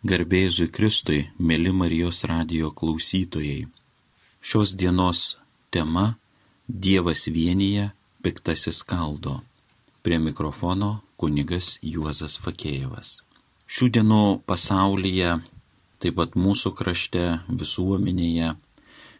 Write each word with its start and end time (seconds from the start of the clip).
Garbėzui 0.00 0.70
Kristui, 0.72 1.26
mėly 1.36 1.74
Marijos 1.76 2.22
radio 2.24 2.70
klausytojai. 2.72 3.66
Šios 4.40 4.72
dienos 4.72 5.36
tema- 5.70 6.16
Dievas 6.84 7.26
vienyje, 7.28 7.92
piktasis 8.22 8.80
kaldo. 8.82 9.42
Prie 10.02 10.18
mikrofono 10.18 11.02
kunigas 11.18 11.76
Juozas 11.82 12.38
Fakėjevas. 12.40 13.20
Šių 13.68 13.90
dienų 13.92 14.40
pasaulyje, 14.46 15.42
taip 16.00 16.14
pat 16.16 16.32
mūsų 16.32 16.72
krašte, 16.72 17.44
visuomenėje 17.48 18.56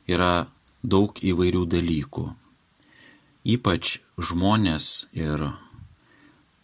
yra 0.09 0.49
daug 0.83 1.13
įvairių 1.13 1.67
dalykų. 1.67 2.35
Ypač 3.45 4.01
žmonės 4.17 5.09
ir, 5.13 5.53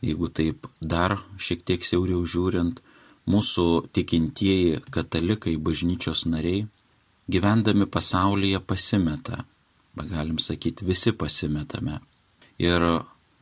jeigu 0.00 0.32
taip 0.32 0.66
dar 0.80 1.20
šiek 1.36 1.60
tiek 1.68 1.84
siauriau 1.84 2.24
žiūrint, 2.24 2.80
mūsų 3.27 3.66
tikintieji 3.95 4.82
katalikai, 4.95 5.56
bažnyčios 5.59 6.27
nariai, 6.30 6.66
gyvendami 7.28 7.87
pasaulyje 7.87 8.60
pasimeta. 8.62 9.45
Galim 9.96 10.38
sakyti, 10.38 10.84
visi 10.84 11.12
pasimetame. 11.12 12.00
Ir 12.60 12.83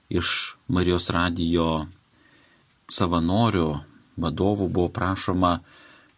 iš 0.08 0.54
Marijos 0.70 1.10
radijo 1.10 1.86
savanorių 2.90 3.68
vadovų 4.20 4.68
buvo 4.70 4.90
prašoma 4.94 5.58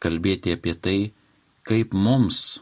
kalbėti 0.03 0.53
apie 0.53 0.75
tai, 0.77 0.99
kaip 1.65 1.97
mums 1.97 2.61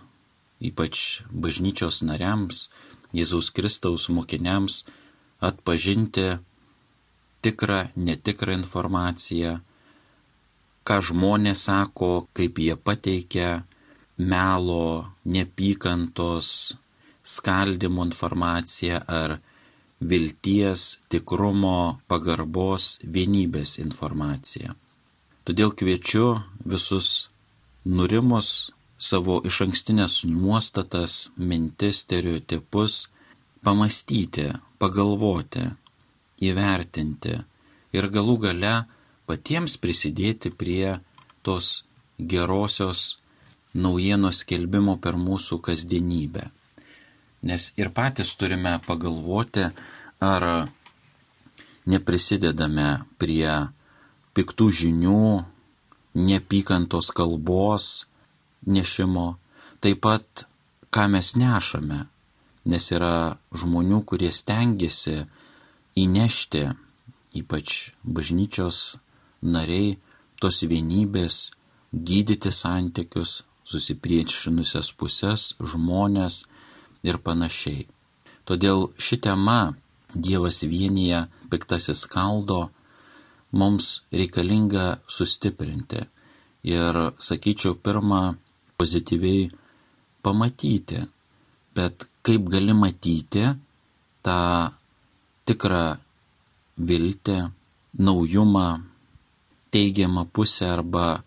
ypač 0.64 1.25
bažnyčios 1.30 2.02
nariams, 2.06 2.69
Jėzaus 3.14 3.52
Kristaus 3.55 4.09
mokiniams 4.11 4.83
atpažinti 5.45 6.39
tikrą, 7.45 7.92
netikrą 7.95 8.56
informaciją, 8.59 9.61
ką 10.84 11.01
žmonės 11.09 11.66
sako, 11.69 12.29
kaip 12.37 12.61
jie 12.61 12.77
pateikia 12.77 13.65
melo, 14.19 15.11
nepykantos, 15.25 16.77
skaldimo 17.25 18.05
informaciją 18.05 19.00
ar 19.08 19.39
vilties, 20.00 20.98
tikrumo, 21.08 22.00
pagarbos, 22.08 22.98
vienybės 23.05 23.78
informaciją. 23.81 24.75
Todėl 25.45 25.73
kviečiu 25.77 26.27
visus 26.64 27.28
nurimus 27.84 28.73
savo 28.98 29.41
iš 29.45 29.61
ankstinės 29.67 30.23
nuostatas, 30.28 31.28
mintis, 31.36 32.05
stereotipus 32.05 33.08
pamastyti, 33.64 34.51
pagalvoti, 34.80 35.64
įvertinti 36.45 37.39
ir 37.97 38.08
galų 38.12 38.36
gale 38.47 38.75
patiems 39.28 39.77
prisidėti 39.80 40.53
prie 40.53 40.98
tos 41.44 41.84
gerosios 42.19 43.17
naujienos 43.75 44.42
skelbimo 44.44 44.97
per 45.03 45.19
mūsų 45.19 45.58
kasdienybę. 45.64 46.48
Nes 47.45 47.72
ir 47.77 47.91
patys 47.92 48.33
turime 48.41 48.78
pagalvoti, 48.86 49.67
ar 50.25 50.70
neprisidedame 51.84 53.05
prie 53.20 53.69
piktų 54.34 54.70
žinių, 54.80 55.45
nepykantos 56.14 57.11
kalbos, 57.12 58.06
nešimo, 58.64 59.34
taip 59.83 60.00
pat 60.06 60.47
ką 60.95 61.08
mes 61.11 61.34
nešame, 61.36 62.06
nes 62.64 62.91
yra 62.95 63.36
žmonių, 63.52 64.00
kurie 64.08 64.30
stengiasi 64.33 65.25
įnešti, 65.98 66.69
ypač 67.34 67.92
bažnyčios 68.06 68.95
nariai, 69.45 69.98
tos 70.41 70.62
vienybės, 70.67 71.50
gydyti 71.95 72.50
santykius, 72.53 73.42
susipriešinusias 73.64 74.91
pusės, 74.98 75.55
žmonės 75.61 76.42
ir 77.06 77.20
panašiai. 77.25 77.86
Todėl 78.45 78.91
ši 79.01 79.20
tema 79.25 79.74
Dievas 80.14 80.61
vienyje, 80.63 81.24
piktasis 81.51 82.05
kaldo, 82.07 82.68
mums 83.51 84.05
reikalinga 84.14 85.01
sustiprinti. 85.11 86.05
Ir 86.64 86.95
sakyčiau, 87.18 87.74
pirmą 87.74 88.36
pozityviai 88.79 89.51
pamatyti. 90.23 91.02
Bet 91.74 92.07
kaip 92.23 92.47
gali 92.52 92.77
matyti 92.79 93.42
tą 94.24 94.39
tikrą 95.45 95.85
viltį, 96.79 97.39
naujumą, 97.98 98.68
teigiamą 99.74 100.24
pusę 100.35 100.70
arba, 100.77 101.23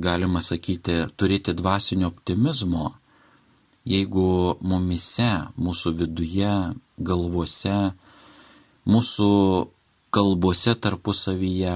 galima 0.00 0.40
sakyti, 0.42 0.96
turėti 1.18 1.54
dvasinio 1.56 2.08
optimizmo, 2.12 2.92
jeigu 3.88 4.56
mumise, 4.64 5.30
mūsų 5.60 5.92
viduje, 6.00 6.54
galvose, 6.98 7.76
mūsų 8.88 9.30
kalbose 10.14 10.74
tarpusavyje, 10.86 11.74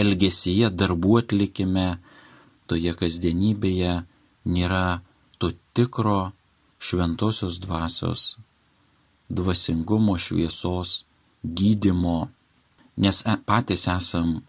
elgesyje, 0.00 0.70
darbų 0.74 1.18
atlikime, 1.22 1.88
toje 2.66 2.94
kasdienybėje 2.98 4.00
nėra 4.44 5.02
to 5.38 5.52
tikro 5.76 6.32
šventosios 6.84 7.60
dvasios, 7.62 8.36
dvasingumo 9.28 10.16
šviesos, 10.20 11.04
gydimo, 11.44 12.28
nes 12.96 13.22
e, 13.26 13.36
patys 13.46 13.86
esam 13.90 14.40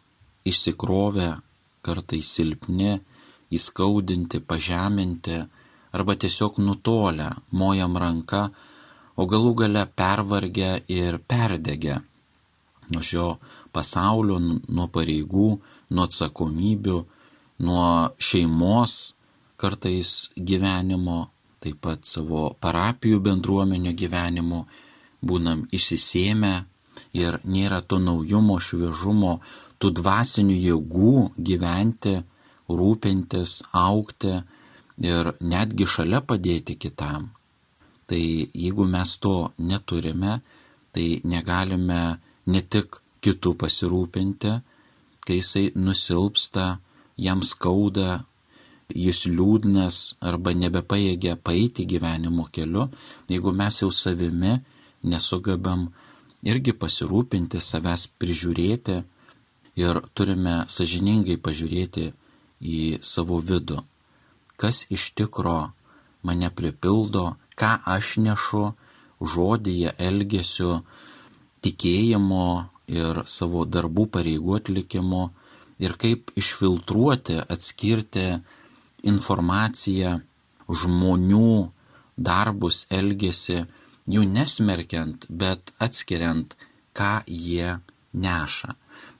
išsikrovę, 0.45 1.29
kartais 1.85 2.29
silpni, 2.37 2.99
įskaudinti, 3.53 4.41
pažeminti 4.41 5.43
arba 5.95 6.15
tiesiog 6.15 6.57
nutolę, 6.59 7.29
mojam 7.51 7.97
ranka, 7.97 8.49
o 9.15 9.23
galų 9.29 9.53
gale 9.61 9.85
pervargę 9.87 10.71
ir 10.91 11.21
perdegę 11.23 12.01
nuo 12.91 13.01
šio 13.01 13.27
pasaulio, 13.73 14.39
nuo 14.39 14.87
pareigų, 14.93 15.49
nuo 15.95 16.05
atsakomybių, 16.05 16.97
nuo 17.65 17.87
šeimos, 18.19 19.15
kartais 19.57 20.31
gyvenimo, 20.35 21.29
taip 21.63 21.79
pat 21.81 22.05
savo 22.09 22.51
parapijų 22.61 23.21
bendruomenio 23.25 23.95
gyvenimo, 23.97 24.65
būnam 25.25 25.65
išsisėmę 25.73 26.53
ir 27.17 27.39
nėra 27.43 27.81
to 27.81 27.99
naujumo, 27.99 28.59
šviežumo, 28.59 29.39
tų 29.85 29.91
dvasinių 30.01 30.55
jėgų 30.57 31.15
gyventi, 31.37 32.15
rūpintis, 32.65 33.59
aukti 33.69 34.39
ir 35.05 35.29
netgi 35.45 35.85
šalia 35.85 36.23
padėti 36.25 36.73
kitam. 36.81 37.29
Tai 38.09 38.17
jeigu 38.17 38.85
mes 38.89 39.11
to 39.21 39.51
neturime, 39.57 40.39
tai 40.93 41.21
negalime 41.23 42.17
ne 42.49 42.61
tik 42.61 42.97
kitų 43.21 43.53
pasirūpinti, 43.61 44.55
kai 45.25 45.37
jisai 45.37 45.67
nusilpsta, 45.77 46.79
jam 47.17 47.45
skauda, 47.45 48.23
jis 48.89 49.25
liūdnas 49.29 50.15
arba 50.21 50.53
nebepaėgia 50.53 51.37
paeiti 51.37 51.85
gyvenimo 51.85 52.47
keliu, 52.53 52.89
jeigu 53.29 53.53
mes 53.53 53.81
jau 53.81 53.91
savimi 53.93 54.57
nesugebam 55.05 55.91
irgi 56.45 56.73
pasirūpinti, 56.73 57.61
savęs 57.61 58.09
prižiūrėti 58.17 59.03
ir 59.75 60.01
turime 60.15 60.63
sažiningai 60.71 61.37
pažiūrėti 61.41 62.11
į 62.61 62.81
savo 63.03 63.41
vidų. 63.43 63.81
Kas 64.55 64.85
iš 64.89 65.11
tikro 65.19 65.73
mane 66.23 66.49
pripildo, 66.49 67.35
ką 67.59 67.71
aš 67.95 68.15
nešu 68.23 68.63
žodyje, 69.21 69.93
elgesiu, 69.99 70.79
tikėjimo 71.63 72.47
ir 72.91 73.23
savo 73.27 73.65
darbų 73.65 74.07
pareigų 74.15 74.59
atlikimo 74.59 75.29
ir 75.81 75.95
kaip 75.99 76.31
išfiltruoti, 76.39 77.39
atskirti 77.51 78.27
informaciją, 79.05 80.19
žmonių 80.69 81.71
darbus, 82.15 82.85
elgesi, 82.89 83.65
jų 84.07 84.23
nesmerkiant, 84.29 85.27
bet 85.29 85.73
atskiriant, 85.83 86.55
ką 86.95 87.25
jie 87.27 87.77
neša. 88.13 88.75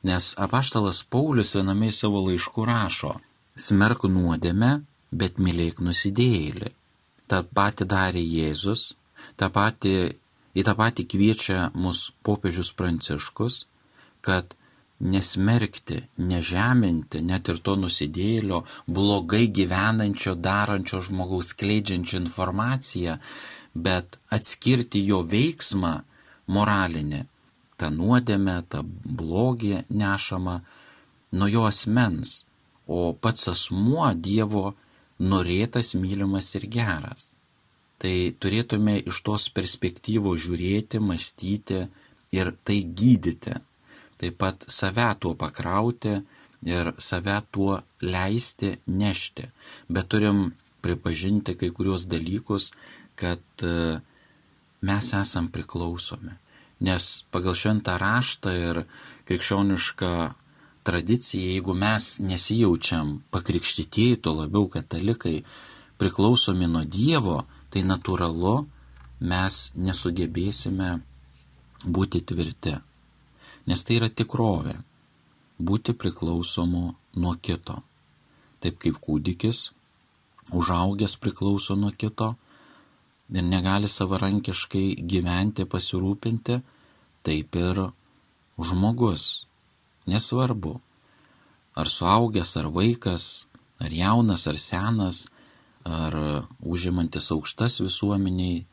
Nes 0.06 0.34
apaštalas 0.38 1.02
Paulius 1.10 1.56
viename 1.56 1.90
į 1.90 1.96
savo 1.98 2.22
laiškų 2.28 2.66
rašo, 2.70 3.16
smerk 3.58 4.06
nuodėme, 4.06 4.84
bet 5.12 5.40
mylėk 5.42 5.82
nusidėjėlį. 5.82 6.70
Ta 7.26 7.42
pati 7.58 7.88
darė 7.90 8.22
Jėzus, 8.22 8.92
tą 9.40 9.50
patį, 9.56 9.96
į 10.54 10.66
tą 10.68 10.76
patį 10.78 11.08
kviečia 11.10 11.72
mus 11.74 12.12
popiežius 12.22 12.70
Pranciškus, 12.78 13.64
kad 14.22 14.54
nesmerkti, 15.00 16.04
nežeminti 16.18 17.22
net 17.26 17.50
ir 17.52 17.60
to 17.66 17.76
nusidėlio, 17.80 18.62
blogai 18.88 19.48
gyvenančio, 19.58 20.36
darančio 20.36 21.02
žmogaus 21.08 21.54
kleidžiančią 21.60 22.22
informaciją, 22.24 23.18
bet 23.76 24.20
atskirti 24.38 25.02
jo 25.10 25.24
veiksmą 25.34 25.96
moralinį, 26.56 27.26
tą 27.78 27.92
nuodėmę, 27.94 28.62
tą 28.70 28.84
blogį 28.86 29.86
nešamą 29.90 30.60
nuo 31.36 31.48
jo 31.52 31.66
asmens, 31.68 32.46
o 32.88 33.14
pats 33.14 33.50
asmuo 33.52 34.08
Dievo 34.14 34.74
norėtas, 35.20 35.96
mylimas 36.00 36.54
ir 36.60 36.68
geras. 36.72 37.32
Tai 38.00 38.16
turėtume 38.40 39.00
iš 39.08 39.22
tos 39.26 39.48
perspektyvos 39.56 40.42
žiūrėti, 40.46 41.00
mąstyti 41.00 41.86
ir 42.36 42.52
tai 42.68 42.82
gydyti. 42.84 43.56
Taip 44.20 44.38
pat 44.40 44.66
save 44.72 45.08
tuo 45.20 45.34
pakrauti 45.40 46.20
ir 46.68 46.92
save 47.00 47.40
tuo 47.52 47.80
leisti 48.04 48.76
nešti. 48.88 49.48
Bet 49.90 50.12
turim 50.12 50.54
pripažinti 50.84 51.56
kai 51.60 51.72
kurios 51.74 52.06
dalykus, 52.08 52.72
kad 53.16 53.42
e, 53.64 54.00
mes 54.86 55.14
esam 55.18 55.48
priklausomi. 55.52 56.36
Nes 56.84 57.24
pagal 57.32 57.56
šventą 57.56 57.96
raštą 58.00 58.52
ir 58.52 58.82
krikščionišką 59.30 60.12
tradiciją, 60.86 61.54
jeigu 61.56 61.74
mes 61.74 62.20
nesijaučiam 62.20 63.22
pakrikštytieji, 63.32 64.20
to 64.22 64.34
labiau 64.36 64.68
katalikai, 64.70 65.44
priklausomi 65.98 66.68
nuo 66.68 66.84
Dievo, 66.84 67.46
tai 67.72 67.86
natūralu, 67.88 68.66
mes 69.20 69.72
nesugebėsime 69.76 71.00
būti 71.86 72.22
tvirti. 72.28 72.76
Nes 73.66 73.84
tai 73.84 73.98
yra 73.98 74.10
tikrovė- 74.10 74.76
būti 75.68 75.94
priklausomu 75.94 76.96
nuo 77.16 77.34
kito. 77.42 77.82
Taip 78.60 78.78
kaip 78.80 79.00
kūdikis, 79.00 79.72
užaugęs 80.52 81.16
priklauso 81.18 81.76
nuo 81.76 81.92
kito 81.92 82.36
ir 83.34 83.44
negali 83.44 83.90
savarankiškai 83.90 85.02
gyventi, 85.02 85.66
pasirūpinti, 85.66 86.62
taip 87.26 87.56
ir 87.58 87.88
žmogus 88.62 89.46
Nesvarbu, 90.06 90.76
ar 91.74 91.90
suaugęs, 91.90 92.52
ar 92.62 92.68
vaikas, 92.70 93.48
ar 93.82 93.90
jaunas, 93.90 94.46
ar 94.46 94.58
senas, 94.62 95.26
ar 95.82 96.14
užimantis 96.62 97.32
aukštas 97.34 97.80
visuomeniai 97.82 98.66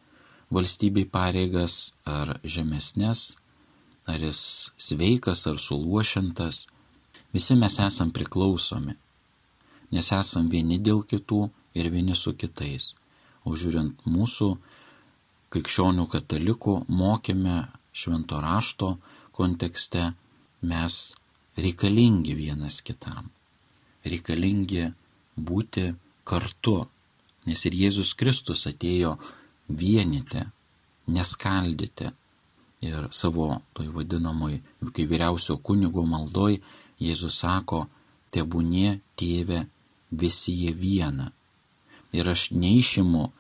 valstybei 0.53 1.09
pareigas, 1.09 1.95
ar 2.05 2.37
žemesnės, 2.45 3.37
ar 4.05 4.21
jis 4.21 4.43
sveikas, 4.77 5.47
ar 5.49 5.57
suluošintas, 5.57 6.67
visi 7.33 7.57
mes 7.57 7.79
esam 7.81 8.13
priklausomi, 8.13 8.99
nes 9.93 10.13
esam 10.13 10.53
vieni 10.53 10.77
dėl 10.77 11.01
kitų 11.09 11.47
ir 11.73 11.89
vieni 11.89 12.17
su 12.17 12.37
kitais. 12.37 12.93
O 13.45 13.57
žiūrint 13.59 14.05
mūsų 14.07 14.49
krikščionių 15.53 16.07
katalikų 16.13 16.77
mokėme 16.89 17.57
švento 17.93 18.41
rašto 18.41 18.97
kontekste, 19.35 20.13
mes 20.63 20.99
reikalingi 21.59 22.37
vienas 22.39 22.81
kitam, 22.87 23.29
reikalingi 24.07 24.87
būti 25.37 25.91
kartu, 26.25 26.87
nes 27.47 27.65
ir 27.67 27.77
Jėzus 27.77 28.15
Kristus 28.15 28.67
atėjo 28.71 29.17
vienyti, 29.69 30.45
neskaldyti. 31.11 32.13
Ir 32.83 33.07
savo 33.15 33.61
toj 33.77 33.93
vadinamoj, 33.95 34.57
kai 34.95 35.05
vyriausio 35.07 35.59
kunigo 35.63 36.03
maldoj, 36.07 36.57
Jėzus 37.03 37.39
sako, 37.43 37.85
tebūnie 38.35 39.01
tėve 39.19 39.67
visi 40.11 40.55
jie 40.65 40.73
viena. 40.75 41.31
Ir 42.13 42.29
aš 42.29 42.51
neišimu 42.53 43.31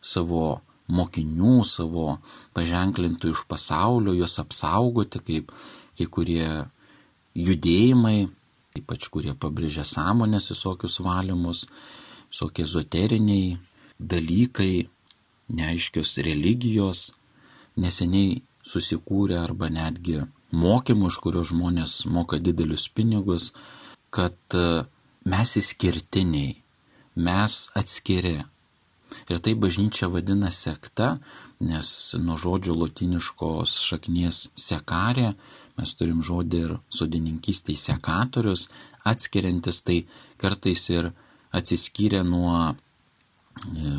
savo 0.00 0.60
mokinių, 0.88 1.60
savo 1.68 2.16
paženklintų 2.56 3.34
iš 3.34 3.44
pasaulio, 3.50 4.14
juos 4.16 4.38
apsaugoti, 4.40 5.20
kaip 5.20 5.52
kai 5.98 6.06
kurie 6.06 6.48
judėjimai, 7.36 8.28
ypač 8.78 9.08
kurie 9.12 9.34
pabrėžia 9.34 9.84
sąmonės 9.86 10.52
visokius 10.52 11.00
valymus, 11.04 11.66
visokie 12.30 12.64
ezoteriniai 12.64 13.58
dalykai, 13.98 14.88
neaiškios 15.48 16.18
religijos, 16.24 17.08
neseniai 17.76 18.42
susikūrė 18.68 19.38
arba 19.40 19.70
netgi 19.72 20.22
mokymų, 20.52 21.10
iš 21.10 21.18
kurio 21.24 21.44
žmonės 21.46 22.02
moka 22.10 22.38
didelius 22.40 22.88
pinigus, 22.92 23.52
kad 24.14 24.36
e, 24.56 24.84
mes 25.28 25.54
įskirtiniai, 25.60 26.56
mes 27.18 27.58
atskiri. 27.78 28.38
Ir 29.28 29.40
tai 29.44 29.54
bažnyčia 29.58 30.08
vadina 30.12 30.50
sekta, 30.54 31.16
nes 31.60 31.88
nuo 32.22 32.36
žodžio 32.38 32.76
latiniškos 32.78 33.80
šaknies 33.88 34.46
sekarė 34.56 35.32
Mes 35.78 35.94
turim 35.94 36.24
žodį 36.26 36.60
ir 36.64 36.72
sodininkystėj 36.90 37.76
sekatorius, 37.78 38.66
atskiriantis 39.06 39.84
tai 39.86 39.98
kartais 40.42 40.82
ir 40.90 41.12
atsiskyrę 41.54 42.24
nuo 42.26 42.54
e, 42.66 43.92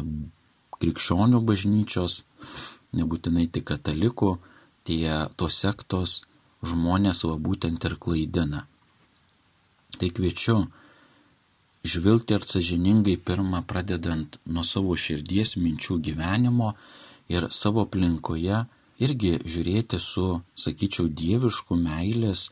krikščionių 0.76 1.40
bažnyčios, 1.48 2.26
nebūtinai 3.00 3.48
tik 3.56 3.70
katalikų, 3.72 4.34
tie 4.84 5.08
tos 5.40 5.62
sektos 5.64 6.18
žmonės 6.68 7.24
va 7.30 7.40
būtent 7.40 7.88
ir 7.88 7.96
klaidina. 7.96 8.66
Tai 9.96 10.12
kviečiu 10.18 10.60
žvilgti 11.84 12.36
ir 12.36 12.46
sažiningai 12.46 13.18
pirmą 13.18 13.64
pradedant 13.68 14.40
nuo 14.46 14.64
savo 14.64 14.96
širdies 14.96 15.56
minčių 15.58 16.00
gyvenimo 16.10 16.74
ir 17.32 17.48
savo 17.54 17.86
aplinkoje 17.88 18.66
irgi 19.00 19.38
žiūrėti 19.46 20.00
su, 20.02 20.42
sakyčiau, 20.60 21.08
dievišku 21.08 21.78
meilės 21.80 22.50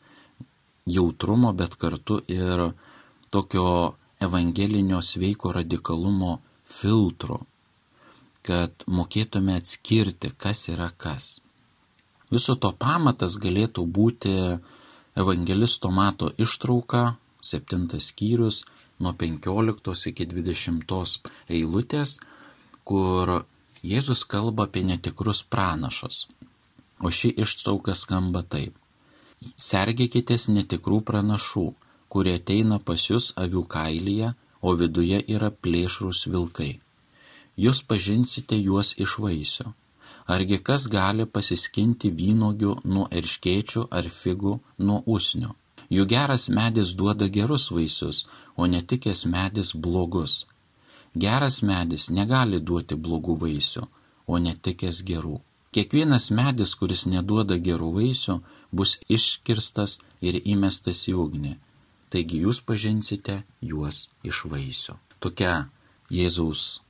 jautrumo, 0.87 1.51
bet 1.53 1.75
kartu 1.75 2.21
ir 2.31 2.69
tokio 3.29 3.97
evangelinio 4.23 5.01
sveiko 5.03 5.51
radikalumo 5.51 6.37
filtru, 6.71 7.41
kad 8.47 8.87
mokėtume 8.87 9.57
atskirti, 9.59 10.31
kas 10.37 10.67
yra 10.71 10.89
kas. 10.95 11.37
Viso 12.31 12.55
to 12.55 12.71
pamatas 12.71 13.37
galėtų 13.39 13.83
būti 13.83 14.33
evangelisto 15.19 15.91
mato 15.91 16.31
ištrauka, 16.39 17.17
septintas 17.43 18.11
skyrius, 18.11 18.63
nuo 18.99 19.13
15 19.13 20.09
iki 20.11 20.25
20 20.31 21.29
eilutės, 21.49 22.17
kur 22.83 23.43
Jėzus 23.85 24.23
kalba 24.25 24.65
apie 24.67 24.83
netikrus 24.83 25.43
pranašus. 25.43 26.25
O 26.99 27.11
ši 27.13 27.29
ištrauka 27.43 27.93
skamba 27.93 28.41
taip. 28.41 28.73
Sergėkitės 29.53 30.47
netikrų 30.49 31.03
pranašų, 31.05 31.67
kurie 32.09 32.33
ateina 32.39 32.79
pas 32.79 33.03
jūs 33.09 33.33
avių 33.37 33.63
kailyje, 33.69 34.33
o 34.61 34.73
viduje 34.73 35.19
yra 35.35 35.51
plėšrus 35.51 36.25
vilkai. 36.33 36.79
Jūs 37.57 37.83
pažinsite 37.89 38.57
juos 38.57 38.95
iš 38.97 39.19
vaisių. 39.21 39.69
Argi 40.27 40.57
kas 40.69 40.87
gali 40.91 41.25
pasiskinti 41.25 42.09
vynogių 42.11 42.73
nuo 42.93 43.05
erškėčių 43.19 43.87
ar 43.99 44.09
figų 44.11 44.57
nuo 44.77 44.99
usnių? 45.05 45.53
Jų 45.89 46.05
geras 46.11 46.49
medis 46.51 46.93
duoda 46.99 47.27
gerus 47.31 47.69
vaisius, 47.71 48.25
o 48.55 48.67
netikės 48.67 49.25
medis 49.25 49.71
blogus. 49.73 50.45
Geras 51.15 51.61
medis 51.63 52.09
negali 52.09 52.59
duoti 52.59 52.95
blogų 52.95 53.37
vaisių, 53.43 53.87
o 54.27 54.39
netikės 54.47 55.03
gerų. 55.07 55.39
Kiekvienas 55.71 56.29
medis, 56.31 56.73
kuris 56.75 57.05
neduoda 57.07 57.57
gerų 57.57 57.93
vaisių, 57.95 58.41
bus 58.71 58.97
iškirstas 59.07 59.99
ir 60.21 60.39
įmestas 60.43 61.05
į 61.07 61.15
ugnį. 61.23 61.53
Taigi 62.11 62.43
jūs 62.43 62.59
pažinsite 62.63 63.41
juos 63.61 64.07
iš 64.23 64.45
vaisių. 64.51 64.95
Tokia 65.19 65.67
Jėzaus 66.11 66.81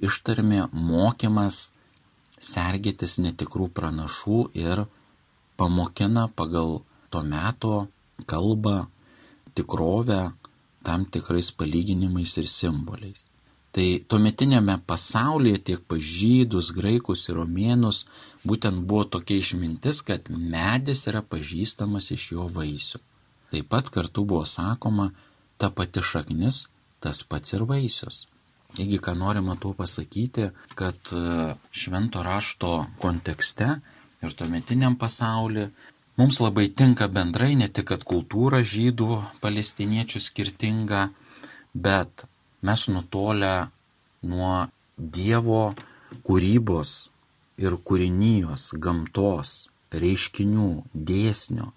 ištarmė 0.00 0.66
mokymas 0.72 1.70
sergėtis 2.42 3.18
netikrų 3.22 3.68
pranašų 3.76 4.38
ir 4.58 4.84
pamokina 5.60 6.28
pagal 6.36 6.80
to 7.12 7.22
meto 7.22 7.74
kalbą, 8.26 8.86
tikrovę 9.54 10.32
tam 10.82 11.06
tikrais 11.06 11.50
palyginimais 11.50 12.36
ir 12.40 12.48
simboliais. 12.48 13.28
Tai 13.72 13.86
tuometinėme 14.08 14.74
pasaulyje 14.84 15.62
tiek 15.68 15.84
pažydus, 15.88 16.74
graikus 16.76 17.24
ir 17.30 17.38
romėnus 17.40 18.02
būtent 18.44 18.82
buvo 18.88 19.06
tokia 19.14 19.38
išmintis, 19.40 20.02
kad 20.04 20.28
medis 20.28 21.06
yra 21.08 21.22
pažįstamas 21.24 22.10
iš 22.12 22.26
jo 22.34 22.48
vaisių. 22.52 23.00
Taip 23.52 23.70
pat 23.72 23.88
kartu 23.94 24.26
buvo 24.28 24.44
sakoma, 24.48 25.08
ta 25.56 25.70
pati 25.70 26.04
šaknis, 26.04 26.66
tas 27.00 27.22
pats 27.24 27.56
ir 27.56 27.64
vaisius. 27.68 28.26
Taigi, 28.76 28.98
ką 29.04 29.12
norima 29.16 29.56
tuo 29.60 29.72
pasakyti, 29.76 30.50
kad 30.76 31.12
e, 31.12 31.54
švento 31.72 32.22
rašto 32.24 32.86
kontekste 33.00 33.74
ir 34.24 34.36
tuometiniam 34.36 34.96
pasaulyje 35.00 35.70
mums 36.16 36.40
labai 36.40 36.68
tinka 36.68 37.08
bendrai 37.08 37.54
ne 37.58 37.68
tik, 37.68 37.88
kad 37.92 38.04
kultūra 38.08 38.62
žydų, 38.64 39.22
palestiniečių 39.42 40.20
skirtinga, 40.22 41.08
bet 41.74 42.26
mes 42.62 42.88
nutolę 42.88 43.70
nuo 44.22 44.68
Dievo 44.96 45.72
kūrybos 46.22 47.10
ir 47.58 47.76
kūrinijos, 47.80 48.72
gamtos, 48.78 49.70
reiškinių, 49.92 50.84
dėsnio. 50.92 51.72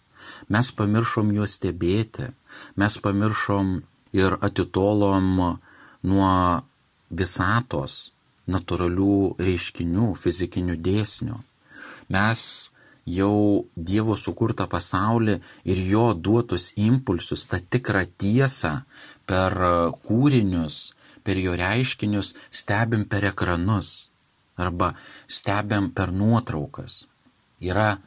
Mes 0.51 0.71
pamiršom 0.75 1.31
juos 1.35 1.55
stebėti, 1.57 2.31
mes 2.75 2.97
pamiršom 3.01 3.71
ir 4.15 4.37
atitolom 4.45 5.57
nuo 6.05 6.35
visatos 7.09 8.11
natūralių 8.51 9.35
reiškinių, 9.41 10.11
fizikinių 10.21 10.77
dėsnių. 10.85 11.37
Mes 12.13 12.41
jau 13.05 13.65
Dievo 13.75 14.17
sukurtą 14.17 14.67
pasaulį 14.69 15.39
ir 15.63 15.81
jo 15.91 16.07
duotus 16.13 16.71
impulsus, 16.75 17.45
tą 17.45 17.61
tikrą 17.61 18.05
tiesą 18.17 18.81
per 19.29 19.55
kūrinius, 20.05 20.95
per 21.23 21.37
jo 21.41 21.55
reiškinius 21.57 22.33
stebim 22.49 23.05
per 23.09 23.25
ekranus 23.31 24.09
arba 24.55 24.93
stebim 25.27 25.89
per 25.91 26.11
nuotraukas. 26.11 27.05
Yra 27.59 27.97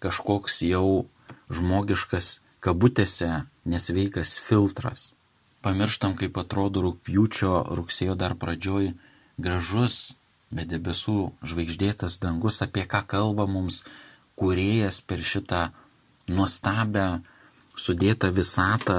kažkoks 0.00 0.62
jau 0.66 1.06
žmogiškas 1.50 2.40
kabutėse 2.60 3.46
nesveikas 3.64 4.38
filtras. 4.44 5.12
Pamirštam, 5.60 6.14
kaip 6.16 6.38
atrodo 6.40 6.84
rūpjūčio, 6.86 7.52
rugsėjo 7.76 8.14
dar 8.16 8.36
pradžioj 8.40 8.94
gražus, 9.36 10.16
be 10.50 10.64
debesų 10.64 11.32
žvaigždėtas 11.44 12.16
dangus, 12.22 12.62
apie 12.64 12.86
ką 12.88 13.02
kalba 13.06 13.46
mums 13.46 13.84
kuriejas 14.40 15.00
per 15.04 15.20
šitą 15.20 15.68
nuostabę 16.32 17.06
sudėtą 17.76 18.30
visatą 18.36 18.98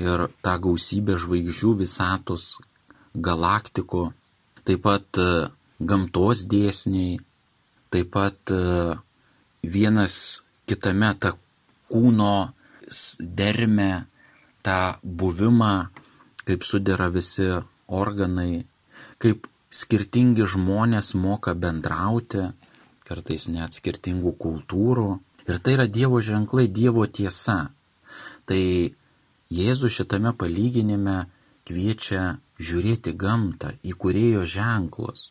ir 0.00 0.26
tą 0.44 0.54
gausybę 0.64 1.16
žvaigždžių 1.20 1.72
visatos, 1.82 2.44
galaktikų, 3.14 4.04
taip 4.64 4.84
pat 4.86 5.20
e, 5.20 5.50
gamtos 5.80 6.46
dėsniai, 6.50 7.18
taip 7.92 8.12
pat 8.14 8.54
e, 8.54 8.96
vienas 9.62 10.16
kitame 10.70 11.12
tą 11.20 11.34
kūno 11.90 12.52
dermę, 13.20 14.06
tą 14.64 14.78
buvimą, 15.02 15.74
kaip 16.46 16.66
sudėra 16.66 17.10
visi 17.12 17.48
organai, 17.90 18.64
kaip 19.22 19.46
skirtingi 19.70 20.46
žmonės 20.50 21.14
moka 21.14 21.54
bendrauti, 21.54 22.50
kartais 23.10 23.48
net 23.50 23.74
skirtingų 23.74 24.36
kultūrų. 24.38 25.10
Ir 25.50 25.58
tai 25.58 25.74
yra 25.74 25.88
Dievo 25.90 26.22
ženklai, 26.22 26.68
Dievo 26.70 27.06
tiesa. 27.10 27.72
Tai 28.46 28.62
Jėzus 29.50 29.96
šitame 29.98 30.30
palyginime 30.38 31.24
kviečia 31.66 32.38
žiūrėti 32.62 33.16
gamtą, 33.18 33.74
į 33.82 33.96
kurėjo 33.98 34.44
ženklus. 34.46 35.30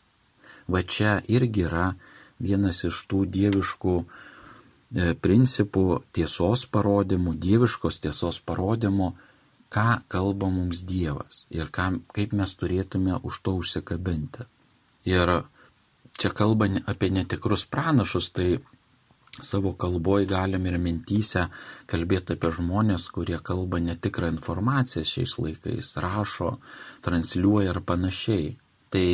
Va 0.67 0.83
čia 0.83 1.19
irgi 1.31 1.63
yra 1.69 1.93
vienas 2.39 2.83
iš 2.87 2.99
tų 3.09 3.23
dieviškų 3.31 3.95
e, 4.03 5.13
principų 5.23 5.85
tiesos 6.15 6.65
parodymų, 6.73 7.35
dieviškos 7.45 8.01
tiesos 8.05 8.41
parodymų, 8.43 9.13
ką 9.69 10.01
kalba 10.09 10.49
mums 10.49 10.81
Dievas 10.89 11.45
ir 11.53 11.69
ką, 11.69 12.01
kaip 12.15 12.33
mes 12.33 12.55
turėtume 12.57 13.19
už 13.23 13.41
to 13.45 13.55
užsikabinti. 13.61 14.47
Ir 15.05 15.45
čia 16.19 16.31
kalba 16.35 16.67
apie 16.91 17.09
netikrus 17.15 17.65
pranašus, 17.65 18.29
tai 18.35 18.59
savo 19.41 19.73
kalboj 19.73 20.25
galim 20.27 20.65
ir 20.67 20.77
mintyse 20.81 21.45
kalbėti 21.89 22.35
apie 22.35 22.51
žmonės, 22.57 23.07
kurie 23.13 23.39
kalba 23.39 23.79
netikrą 23.83 24.31
informaciją 24.35 25.05
šiais 25.07 25.37
laikais, 25.39 25.93
rašo, 26.03 26.57
transliuoja 27.05 27.75
ir 27.75 27.81
panašiai. 27.85 28.57
Tai 28.91 29.07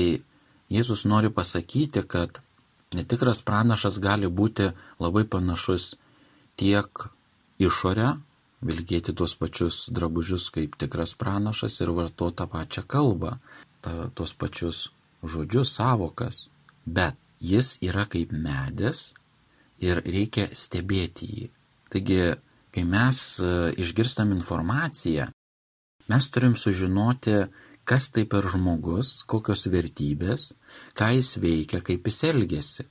Jėzus 0.72 1.04
nori 1.06 1.30
pasakyti, 1.30 2.02
kad 2.10 2.40
netikras 2.98 3.44
pranašas 3.46 4.00
gali 4.02 4.32
būti 4.32 4.72
labai 5.04 5.26
panašus 5.30 5.94
tiek 6.58 7.06
išorę, 7.62 8.16
vilkėti 8.66 9.14
tuos 9.14 9.36
pačius 9.38 9.86
drabužius 9.94 10.50
kaip 10.56 10.78
tikras 10.82 11.14
pranašas 11.20 11.78
ir 11.84 11.94
vartoti 11.94 12.40
tą 12.40 12.48
pačią 12.50 12.86
kalbą, 12.90 13.38
ta, 13.86 14.10
tuos 14.18 14.34
pačius 14.34 14.88
žodžius, 15.22 15.76
savokas. 15.78 16.48
Bet 16.86 17.18
jis 17.42 17.75
yra 17.84 18.06
kaip 18.10 18.32
medis, 18.32 19.12
ir 19.84 20.01
reikia 20.06 20.48
stebėti 20.56 21.27
jį. 21.30 21.48
Taigi, 21.92 22.20
kai 22.74 22.84
mes 22.88 23.22
e, 23.39 23.51
išgirstam 23.82 24.34
informaciją, 24.36 25.30
mes 26.12 26.27
turim 26.32 26.56
sužinoti, 26.60 27.46
kas 27.86 28.10
tai 28.13 28.25
per 28.30 28.48
žmogus, 28.50 29.22
kokios 29.30 29.68
vertybės, 29.72 30.54
ką 30.98 31.12
jis 31.15 31.36
veikia, 31.42 31.82
kaip 31.86 32.08
jis 32.10 32.24
elgesi. 32.32 32.88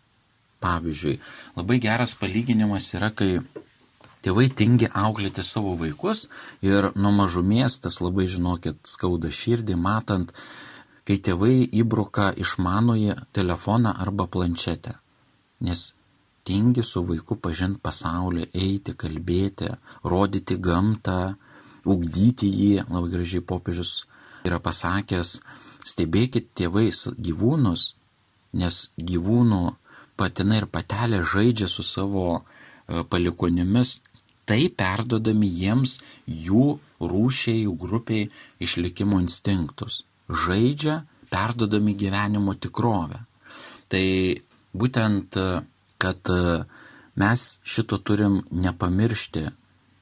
Pavyzdžiui, 0.64 1.18
labai 1.58 1.76
geras 1.82 2.14
palyginimas 2.16 2.86
yra, 2.96 3.10
kai 3.12 3.42
tėvai 4.24 4.46
tingi 4.56 4.88
auklėti 4.88 5.44
savo 5.44 5.74
vaikus 5.76 6.28
ir 6.64 6.88
nuo 6.96 7.12
mažumės 7.12 7.76
tas 7.84 8.00
labai, 8.00 8.24
žinokit, 8.30 8.78
skauda 8.88 9.28
širdį, 9.28 9.76
matant, 9.76 10.32
kai 11.04 11.18
tėvai 11.20 11.56
įbruka 11.80 12.30
išmanoji 12.40 13.16
telefoną 13.36 13.92
arba 14.04 14.26
planšetę. 14.26 14.94
Nes 15.64 15.92
tingi 16.44 16.84
su 16.84 17.02
vaiku 17.08 17.36
pažinti 17.40 17.80
pasaulį, 17.84 18.48
eiti, 18.52 18.94
kalbėti, 18.96 19.70
rodyti 20.04 20.56
gamtą, 20.60 21.34
ugdyti 21.84 22.48
jį, 22.48 22.72
labai 22.88 23.12
gražiai 23.12 23.44
popiežius 23.44 23.92
yra 24.44 24.60
pasakęs, 24.64 25.38
stebėkit 25.84 26.50
tėvais 26.56 27.06
gyvūnus, 27.20 27.94
nes 28.56 28.80
gyvūnų 28.96 29.62
patinai 30.20 30.62
ir 30.62 30.68
patelė 30.72 31.20
žaidžia 31.26 31.68
su 31.68 31.84
savo 31.84 32.26
e, 32.38 33.04
palikonimis, 33.10 33.98
tai 34.48 34.68
perdodami 34.68 35.48
jiems 35.48 35.98
jų 36.28 36.78
rūšiai, 37.00 37.64
jų 37.64 37.76
grupiai 37.80 38.28
išlikimo 38.64 39.20
instinktus. 39.24 40.04
Žaidžia, 40.28 41.02
perdodami 41.30 41.94
gyvenimo 41.98 42.54
tikrovę. 42.54 43.24
Tai 43.90 44.04
būtent 44.74 45.36
kad 46.04 46.28
mes 47.14 47.58
šito 47.62 47.98
turim 47.98 48.42
nepamiršti, 48.50 49.46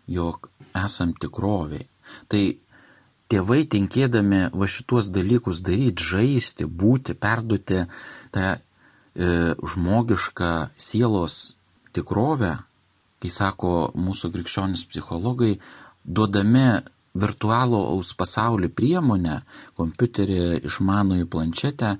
jog 0.06 0.48
esam 0.84 1.12
tikroviai. 1.14 1.86
Tai 2.28 2.42
tėvai 3.30 3.62
tinkėdami 3.74 4.42
va 4.58 4.68
šituos 4.74 5.12
dalykus 5.14 5.62
daryti, 5.64 6.08
žaisti, 6.14 6.66
būti, 6.66 7.14
perduoti 7.14 7.84
tą 8.34 8.48
e, 8.50 8.58
žmogišką 9.72 10.50
sielos 10.76 11.38
tikrovę, 11.96 12.56
kai 13.22 13.30
sako 13.30 13.92
mūsų 13.94 14.32
krikščionis 14.34 14.84
psichologai, 14.90 15.54
duodami 16.02 16.66
virtualaus 17.14 18.12
pasaulį 18.16 18.70
priemonę, 18.72 19.42
kompiuterį, 19.76 20.62
išmanųjį 20.68 21.28
planšetę, 21.32 21.96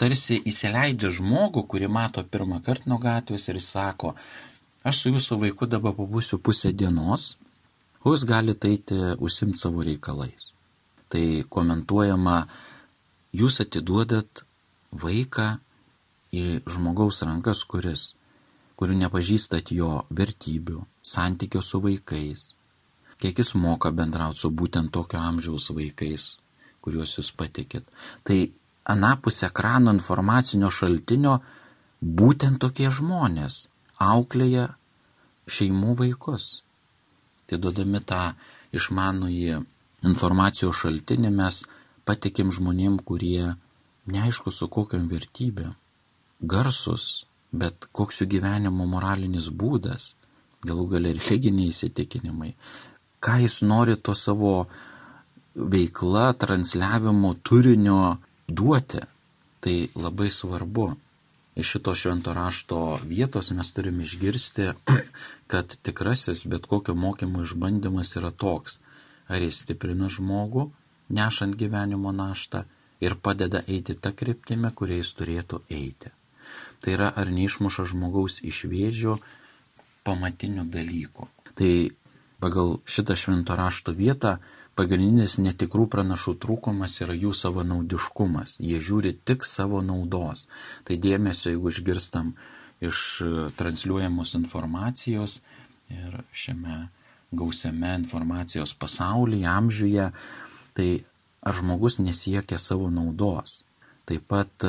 tarsi 0.00 0.40
įsileidžia 0.50 1.12
žmogų, 1.18 1.64
kurį 1.70 1.88
mato 1.88 2.24
pirmą 2.24 2.60
kartą 2.64 2.92
nuo 2.92 3.00
gatvės 3.00 3.48
ir 3.48 3.60
sako, 3.64 4.14
aš 4.84 5.04
su 5.04 5.14
jūsų 5.14 5.40
vaiku 5.46 5.68
dabar 5.70 5.96
pabūsiu 5.96 6.40
pusę 6.44 6.72
dienos, 6.72 7.36
o 8.04 8.12
jūs 8.12 8.26
galite 8.28 8.68
eiti 8.68 8.98
užsimti 9.16 9.60
savo 9.60 9.84
reikalais. 9.86 10.52
Tai 11.08 11.24
komentuojama, 11.48 12.42
jūs 13.32 13.62
atiduodat 13.64 14.44
vaiką 14.92 15.54
į 16.34 16.60
žmogaus 16.68 17.22
rankas, 17.24 17.62
kuris, 17.64 18.12
kurių 18.76 18.98
nepažįstat 19.04 19.70
jo 19.72 20.02
vertybių, 20.10 20.82
santykio 21.06 21.62
su 21.62 21.80
vaikais, 21.80 22.53
kiek 23.24 23.38
jis 23.40 23.54
moka 23.56 23.88
bendrauti 23.88 24.42
su 24.44 24.50
būtent 24.52 24.92
tokio 24.92 25.16
amžiaus 25.24 25.70
vaikais, 25.72 26.24
kuriuos 26.84 27.14
jūs 27.16 27.30
patikit. 27.32 27.86
Tai 28.20 28.36
anapus 28.92 29.40
ekrano 29.48 29.94
informacinio 29.96 30.68
šaltinio 30.68 31.38
būtent 32.20 32.60
tokie 32.60 32.90
žmonės 32.92 33.62
auklėja 33.96 34.66
šeimų 35.48 35.96
vaikus. 36.02 36.50
Tai 37.48 37.62
duodami 37.64 38.04
tą 38.04 38.34
išmanųjį 38.76 39.56
informacijos 40.04 40.82
šaltinį 40.82 41.32
mes 41.32 41.62
patikim 42.04 42.52
žmonėm, 42.52 42.98
kurie 43.08 43.54
neaišku 44.04 44.52
su 44.52 44.68
kokiam 44.68 45.08
vertybėm, 45.08 45.72
garsus, 46.44 47.24
bet 47.56 47.88
koks 47.96 48.20
jų 48.20 48.28
gyvenimo 48.36 48.84
moralinis 48.84 49.48
būdas, 49.48 50.12
galų 50.68 50.90
galia 50.92 51.16
religiniai 51.16 51.72
įsitikinimai, 51.72 52.52
ką 53.24 53.38
jis 53.40 53.62
nori 53.62 53.96
to 53.96 54.14
savo 54.14 54.66
veikla, 55.54 56.32
transliavimo 56.32 57.34
turinio 57.42 58.16
duoti. 58.48 59.00
Tai 59.60 59.76
labai 59.96 60.30
svarbu. 60.30 60.92
Iš 61.56 61.70
šito 61.70 61.94
švento 61.94 62.32
rašto 62.34 62.98
vietos 63.06 63.50
mes 63.50 63.72
turime 63.72 64.02
išgirsti, 64.02 64.72
kad 65.50 65.76
tikrasis 65.82 66.44
bet 66.46 66.66
kokio 66.66 66.94
mokymo 66.94 67.42
išbandymas 67.42 68.16
yra 68.18 68.30
toks. 68.30 68.80
Ar 69.28 69.40
jis 69.40 69.62
stiprina 69.62 70.10
žmogų, 70.12 70.66
nešant 71.08 71.56
gyvenimo 71.56 72.12
naštą 72.12 72.64
ir 73.00 73.16
padeda 73.16 73.62
eiti 73.68 73.94
tą 73.94 74.12
kryptimę, 74.12 74.74
kuria 74.76 74.98
jis 75.00 75.14
turėtų 75.16 75.62
eiti. 75.70 76.12
Tai 76.82 76.92
yra, 76.92 77.08
ar 77.16 77.30
neišmuša 77.32 77.86
žmogaus 77.94 78.42
iš 78.44 78.64
vėžio 78.68 79.16
pamatinių 80.04 80.66
dalykų. 80.74 81.28
Tai 81.56 81.72
pagal 82.44 82.76
šitą 82.84 83.16
švento 83.16 83.56
rašto 83.56 83.94
vietą 83.96 84.36
pagrindinis 84.76 85.38
netikrų 85.40 85.86
pranašų 85.88 86.34
trūkumas 86.42 86.98
yra 87.00 87.14
jų 87.16 87.30
savanaudiškumas. 87.38 88.58
Jie 88.60 88.80
žiūri 88.84 89.14
tik 89.24 89.46
savo 89.48 89.80
naudos. 89.86 90.44
Tai 90.84 90.98
dėmesio, 91.00 91.54
jeigu 91.54 91.72
išgirstam 91.72 92.34
iš 92.84 92.98
transliuojamos 93.56 94.34
informacijos 94.36 95.38
ir 95.88 96.20
šiame 96.36 96.90
gausiame 97.32 97.94
informacijos 98.02 98.74
pasaulyje, 98.76 99.46
amžiuje, 99.48 100.10
tai 100.76 100.90
ar 101.40 101.56
žmogus 101.56 101.96
nesiekia 102.02 102.60
savo 102.60 102.90
naudos. 102.92 103.62
Taip 104.04 104.28
pat 104.28 104.68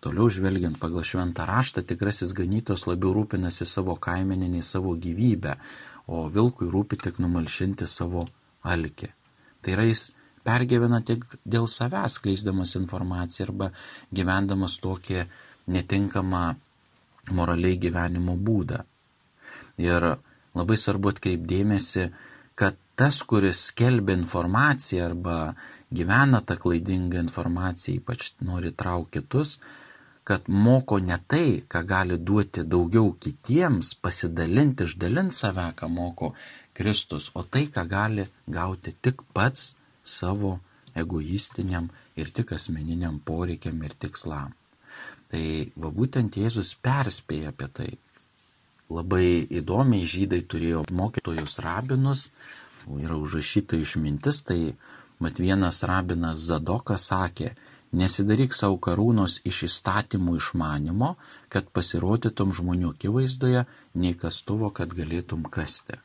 Toliau 0.00 0.30
žvelgiant 0.32 0.78
pagal 0.80 1.04
šventą 1.04 1.44
raštą, 1.44 1.82
tikrasis 1.84 2.32
ganytos 2.32 2.86
labiau 2.88 3.12
rūpinasi 3.12 3.66
savo 3.68 3.98
kaimenį 4.00 4.46
nei 4.48 4.62
savo 4.64 4.94
gyvybę, 4.96 5.58
o 6.10 6.26
vilkui 6.34 6.68
rūpi 6.70 6.98
tik 6.98 7.20
numalšinti 7.22 7.86
savo 7.86 8.24
alkį. 8.66 9.10
Tai 9.62 9.74
yra 9.76 9.86
jis 9.86 10.10
pergyvena 10.46 11.00
tik 11.06 11.26
dėl 11.44 11.68
savęs, 11.70 12.18
kleisdamas 12.22 12.74
informaciją 12.80 13.48
arba 13.48 13.70
gyvendamas 14.14 14.78
tokį 14.82 15.24
netinkamą 15.70 16.44
moraliai 17.36 17.78
gyvenimo 17.78 18.36
būdą. 18.36 18.82
Ir 19.80 20.06
labai 20.56 20.76
svarbu 20.80 21.12
atkreipdėmėsi, 21.14 22.08
kad 22.58 22.78
tas, 22.98 23.20
kuris 23.22 23.66
skelbia 23.70 24.16
informaciją 24.18 25.06
arba 25.12 25.36
gyvena 25.94 26.40
tą 26.46 26.56
klaidingą 26.60 27.22
informaciją, 27.22 28.00
ypač 28.00 28.32
nori 28.44 28.72
traukti 28.72 29.20
kitus, 29.20 29.58
kad 30.30 30.46
moko 30.46 31.00
ne 31.02 31.16
tai, 31.26 31.62
ką 31.72 31.80
gali 31.92 32.16
duoti 32.28 32.62
daugiau 32.62 33.08
kitiems, 33.24 33.96
pasidalinti, 33.98 34.86
išdalinti 34.86 35.34
save, 35.34 35.64
ką 35.78 35.88
moko 35.90 36.28
Kristus, 36.76 37.32
o 37.34 37.42
tai, 37.42 37.64
ką 37.74 37.82
gali 37.90 38.28
gauti 38.46 38.92
tik 39.02 39.24
pats 39.34 39.72
savo 40.06 40.52
egoistiniam 41.02 41.88
ir 42.14 42.30
tik 42.36 42.52
asmeniniam 42.54 43.18
poreikiam 43.26 43.82
ir 43.82 43.96
tikslam. 44.04 44.54
Tai 45.30 45.42
va 45.82 45.90
būtent 45.98 46.38
Jėzus 46.38 46.76
perspėja 46.78 47.50
apie 47.50 47.68
tai. 47.74 47.90
Labai 48.90 49.26
įdomiai 49.60 50.06
žydai 50.14 50.44
turėjo 50.46 50.84
mokytojus 50.94 51.58
rabinus, 51.66 52.28
yra 53.02 53.18
užrašyta 53.18 53.82
išmintis, 53.82 54.44
tai 54.46 54.76
mat 55.18 55.42
vienas 55.42 55.82
rabinas 55.82 56.46
Zadokas 56.46 57.10
sakė, 57.10 57.50
Nesidaryk 57.90 58.54
savo 58.54 58.76
karūnos 58.78 59.40
iš 59.48 59.64
įstatymų 59.66 60.36
išmanimo, 60.38 61.16
kad 61.50 61.72
pasirodytum 61.74 62.52
žmonių 62.54 62.92
akivaizdoje, 62.94 63.64
nei 63.98 64.14
kastuvo, 64.14 64.70
kad 64.70 64.94
galėtum 64.94 65.42
kasti. 65.50 65.98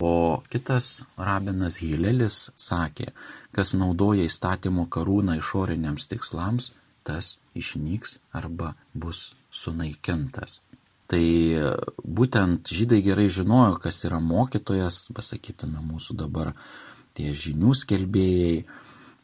O 0.00 0.40
kitas 0.52 1.02
rabinas 1.16 1.78
Hilelis 1.80 2.50
sakė, 2.56 3.10
kas 3.56 3.72
naudoja 3.76 4.24
įstatymo 4.28 4.86
karūną 4.92 5.36
išoriniams 5.40 6.08
tikslams, 6.12 6.72
tas 7.04 7.38
išnyks 7.56 8.18
arba 8.36 8.74
bus 8.92 9.34
sunaikintas. 9.52 10.60
Tai 11.10 11.24
būtent 12.04 12.70
žydai 12.70 13.00
gerai 13.02 13.28
žinojo, 13.32 13.80
kas 13.82 14.04
yra 14.06 14.20
mokytojas, 14.22 15.08
pasakytume 15.16 15.82
mūsų 15.82 16.16
dabar 16.20 16.52
tie 17.18 17.32
žinių 17.34 17.72
skelbėjai 17.74 18.60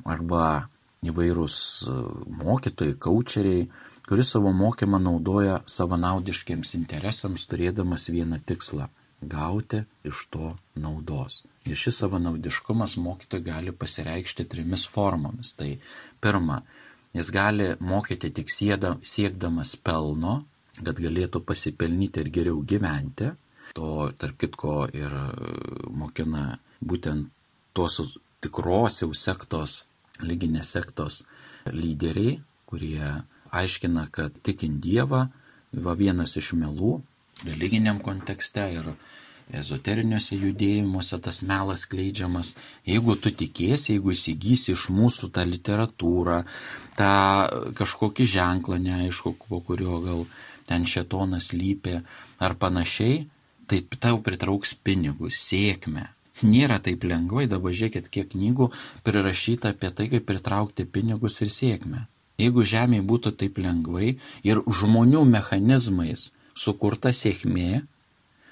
arba 0.04 0.66
įvairūs 1.04 1.56
e, 1.88 1.96
mokytojai, 2.42 2.96
kočeriai, 3.02 3.66
kuris 4.08 4.30
savo 4.34 4.52
mokymą 4.54 5.00
naudoja 5.02 5.60
savanaudiškiams 5.70 6.74
interesams, 6.78 7.46
turėdamas 7.50 8.08
vieną 8.12 8.38
tikslą- 8.46 8.88
gauti 9.36 9.84
iš 10.04 10.26
to 10.30 10.56
naudos. 10.74 11.44
Ir 11.66 11.76
šis 11.76 11.98
savanaudiškumas 12.02 12.96
mokytojai 12.96 13.44
gali 13.44 13.72
pasireikšti 13.72 14.48
trimis 14.48 14.86
formomis. 14.86 15.52
Tai 15.56 15.78
pirma, 16.20 16.62
jis 17.12 17.30
gali 17.30 17.76
mokyti 17.80 18.30
tik 18.30 18.48
siekdamas 18.48 19.76
pelno, 19.76 20.44
kad 20.84 20.96
galėtų 20.96 21.40
pasipelnyti 21.40 22.20
ir 22.20 22.30
geriau 22.30 22.62
gyventi. 22.62 23.32
To, 23.74 24.12
tarp 24.18 24.38
kitko, 24.38 24.88
ir 24.94 25.10
e, 25.10 25.26
mokina 25.90 26.58
būtent 26.84 27.30
tos 27.74 28.18
tikros 28.40 29.02
jau 29.02 29.12
sektos 29.14 29.84
lyginės 30.22 30.72
sektos 30.76 31.22
lyderiai, 31.66 32.38
kurie 32.66 33.02
aiškina, 33.54 34.06
kad 34.12 34.34
tikint 34.46 34.80
Dievą, 34.82 35.26
va 35.72 35.94
vienas 35.98 36.36
iš 36.40 36.54
melų 36.56 37.00
religiniam 37.44 38.00
kontekste 38.00 38.64
ir 38.72 38.90
ezoteriniuose 39.54 40.38
judėjimuose 40.40 41.18
tas 41.22 41.42
melas 41.46 41.84
kleidžiamas. 41.86 42.54
Jeigu 42.86 43.14
tu 43.20 43.30
tikėsi, 43.30 43.94
jeigu 43.94 44.14
įsigysi 44.14 44.72
iš 44.74 44.88
mūsų 44.94 45.30
tą 45.34 45.44
literatūrą, 45.46 46.40
tą 46.98 47.12
kažkokį 47.78 48.26
ženklą 48.34 48.80
neaišku, 48.82 49.36
po 49.46 49.60
kurio 49.62 50.00
gal 50.02 50.26
ten 50.66 50.86
šetonas 50.88 51.52
lypė 51.54 52.00
ar 52.42 52.56
panašiai, 52.58 53.26
tai 53.70 53.82
tau 54.00 54.18
pritrauks 54.22 54.74
pinigus, 54.74 55.38
sėkmę. 55.46 56.08
Nėra 56.44 56.76
taip 56.84 57.04
lengvai, 57.08 57.46
dabar 57.48 57.72
žiūrėkit, 57.72 58.10
kiek 58.12 58.28
knygų 58.34 58.68
prirašyta 59.06 59.72
apie 59.72 59.88
tai, 59.88 60.08
kaip 60.12 60.26
pritraukti 60.28 60.84
pinigus 60.84 61.40
ir 61.40 61.52
sėkmę. 61.52 62.04
Jeigu 62.36 62.64
žemėje 62.68 63.04
būtų 63.08 63.32
taip 63.40 63.56
lengvai 63.64 64.16
ir 64.44 64.60
žmonių 64.68 65.22
mechanizmais 65.24 66.28
sukurta 66.52 67.12
sėkmė, 67.16 67.86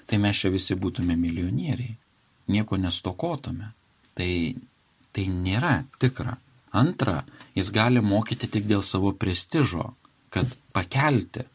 tai 0.09 0.17
mes 0.21 0.41
čia 0.41 0.49
visi 0.53 0.77
būtume 0.77 1.17
milijonieriai, 1.17 1.93
nieko 2.49 2.79
nestokotume. 2.81 3.73
Tai, 4.17 4.31
tai 5.13 5.27
nėra 5.29 5.83
tikra. 6.01 6.39
Antra, 6.75 7.21
jis 7.55 7.69
gali 7.71 8.01
mokyti 8.01 8.49
tik 8.51 8.65
dėl 8.67 8.81
savo 8.83 9.13
prestižo, 9.13 9.93
kad 10.33 10.49
pakelti, 10.75 11.45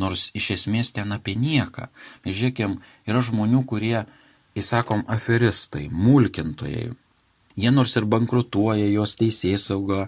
nors 0.00 0.30
iš 0.38 0.52
esmės 0.56 0.94
ten 0.96 1.12
apie 1.12 1.34
nieką. 1.36 1.88
Žiūrėkim, 2.24 2.78
yra 3.08 3.20
žmonių, 3.24 3.64
kurie 3.68 4.06
įsakom, 4.58 5.04
aferistai, 5.08 5.88
mulkintojai. 5.92 6.90
Jie 7.60 7.70
nors 7.74 7.96
ir 7.98 8.06
bankrutuoja, 8.08 8.86
jos 8.88 9.16
teisės 9.20 9.66
sauga 9.68 10.06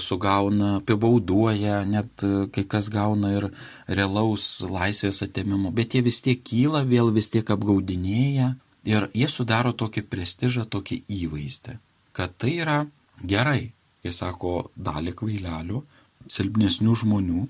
sugauna, 0.00 0.76
apibauduoja, 0.80 1.82
net 1.88 2.24
e, 2.24 2.46
kai 2.52 2.64
kas 2.68 2.88
gauna 2.92 3.32
ir 3.36 3.48
realaus 3.88 4.62
laisvės 4.64 5.22
atėmimo, 5.26 5.72
bet 5.74 5.96
jie 5.96 6.02
vis 6.04 6.20
tiek 6.24 6.40
kyla, 6.40 6.84
vėl 6.88 7.12
vis 7.12 7.28
tiek 7.32 7.48
apgaudinėja 7.50 8.54
ir 8.88 9.08
jie 9.12 9.28
sudaro 9.28 9.74
tokį 9.76 10.04
prestižą, 10.08 10.66
tokį 10.72 11.02
įvaizdį, 11.22 11.76
kad 12.16 12.36
tai 12.38 12.56
yra 12.64 12.78
gerai. 13.20 13.72
Jis 14.02 14.18
sako, 14.18 14.72
dalį 14.74 15.12
kvailelių, 15.14 15.82
silpnesnių 16.26 16.94
žmonių 17.04 17.44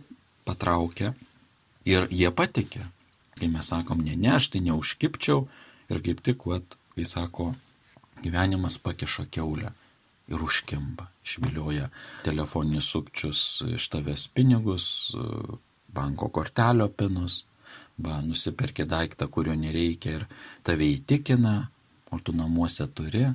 patraukia 0.45 1.15
ir 1.89 2.11
jie 2.13 2.29
patikė. 2.29 2.85
Kai 3.39 3.49
mes 3.49 3.71
sakom, 3.73 4.03
ne, 4.05 4.13
ne, 4.21 4.35
aš 4.37 4.51
tai 4.53 4.61
neužkipčiau, 4.67 5.47
Ir 5.91 6.03
kaip 6.05 6.23
tik, 6.25 6.47
vat, 6.47 6.77
kai 6.95 7.07
sako, 7.09 7.53
gyvenimas 8.23 8.79
pakiša 8.83 9.27
keulę 9.33 9.73
ir 10.31 10.43
užkimba, 10.43 11.09
išvilioja 11.27 11.89
telefoninius 12.25 12.91
sukčius 12.95 13.41
iš 13.75 13.89
tavęs 13.93 14.29
pinigus, 14.35 14.87
banko 15.93 16.29
kortelio 16.29 16.89
pinus, 16.89 17.43
ba, 17.97 18.21
nusiperki 18.25 18.87
daiktą, 18.89 19.29
kurio 19.29 19.55
nereikia 19.59 20.19
ir 20.21 20.27
tave 20.65 20.89
įtikina, 20.95 21.57
o 22.13 22.21
tu 22.21 22.35
namuose 22.37 22.87
turi, 22.93 23.27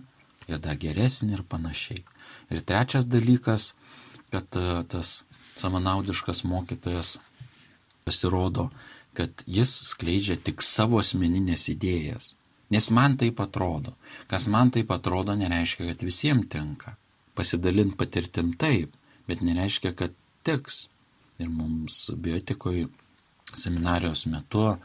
dar 0.47 0.77
geresnį 0.79 1.37
ir 1.37 1.43
panašiai. 1.49 2.03
Ir 2.53 2.63
trečias 2.63 3.07
dalykas, 3.09 3.73
kad 4.31 4.47
e, 4.55 4.83
tas 4.87 5.23
samanaudiškas 5.57 6.43
mokytojas 6.47 7.17
pasirodo, 8.05 8.69
kad 9.17 9.43
jis 9.49 9.73
skleidžia 9.91 10.37
tik 10.39 10.61
savo 10.63 11.01
asmeninės 11.01 11.67
idėjas. 11.73 12.36
Nes 12.69 12.89
man 12.91 13.15
taip 13.17 13.39
atrodo. 13.39 13.95
Kas 14.27 14.47
man 14.51 14.71
taip 14.75 14.91
atrodo, 14.91 15.35
nereiškia, 15.35 15.87
kad 15.91 16.03
visiems 16.03 16.49
tinka. 16.51 16.95
Pasidalint 17.37 17.95
patirtim 17.97 18.53
taip, 18.59 18.95
bet 19.27 19.43
nereiškia, 19.45 19.93
kad 19.95 20.15
tiks. 20.43 20.87
Ir 21.37 21.51
mums 21.53 22.09
biotikoje 22.17 22.87
seminarijos 23.53 24.25
metu 24.25 24.77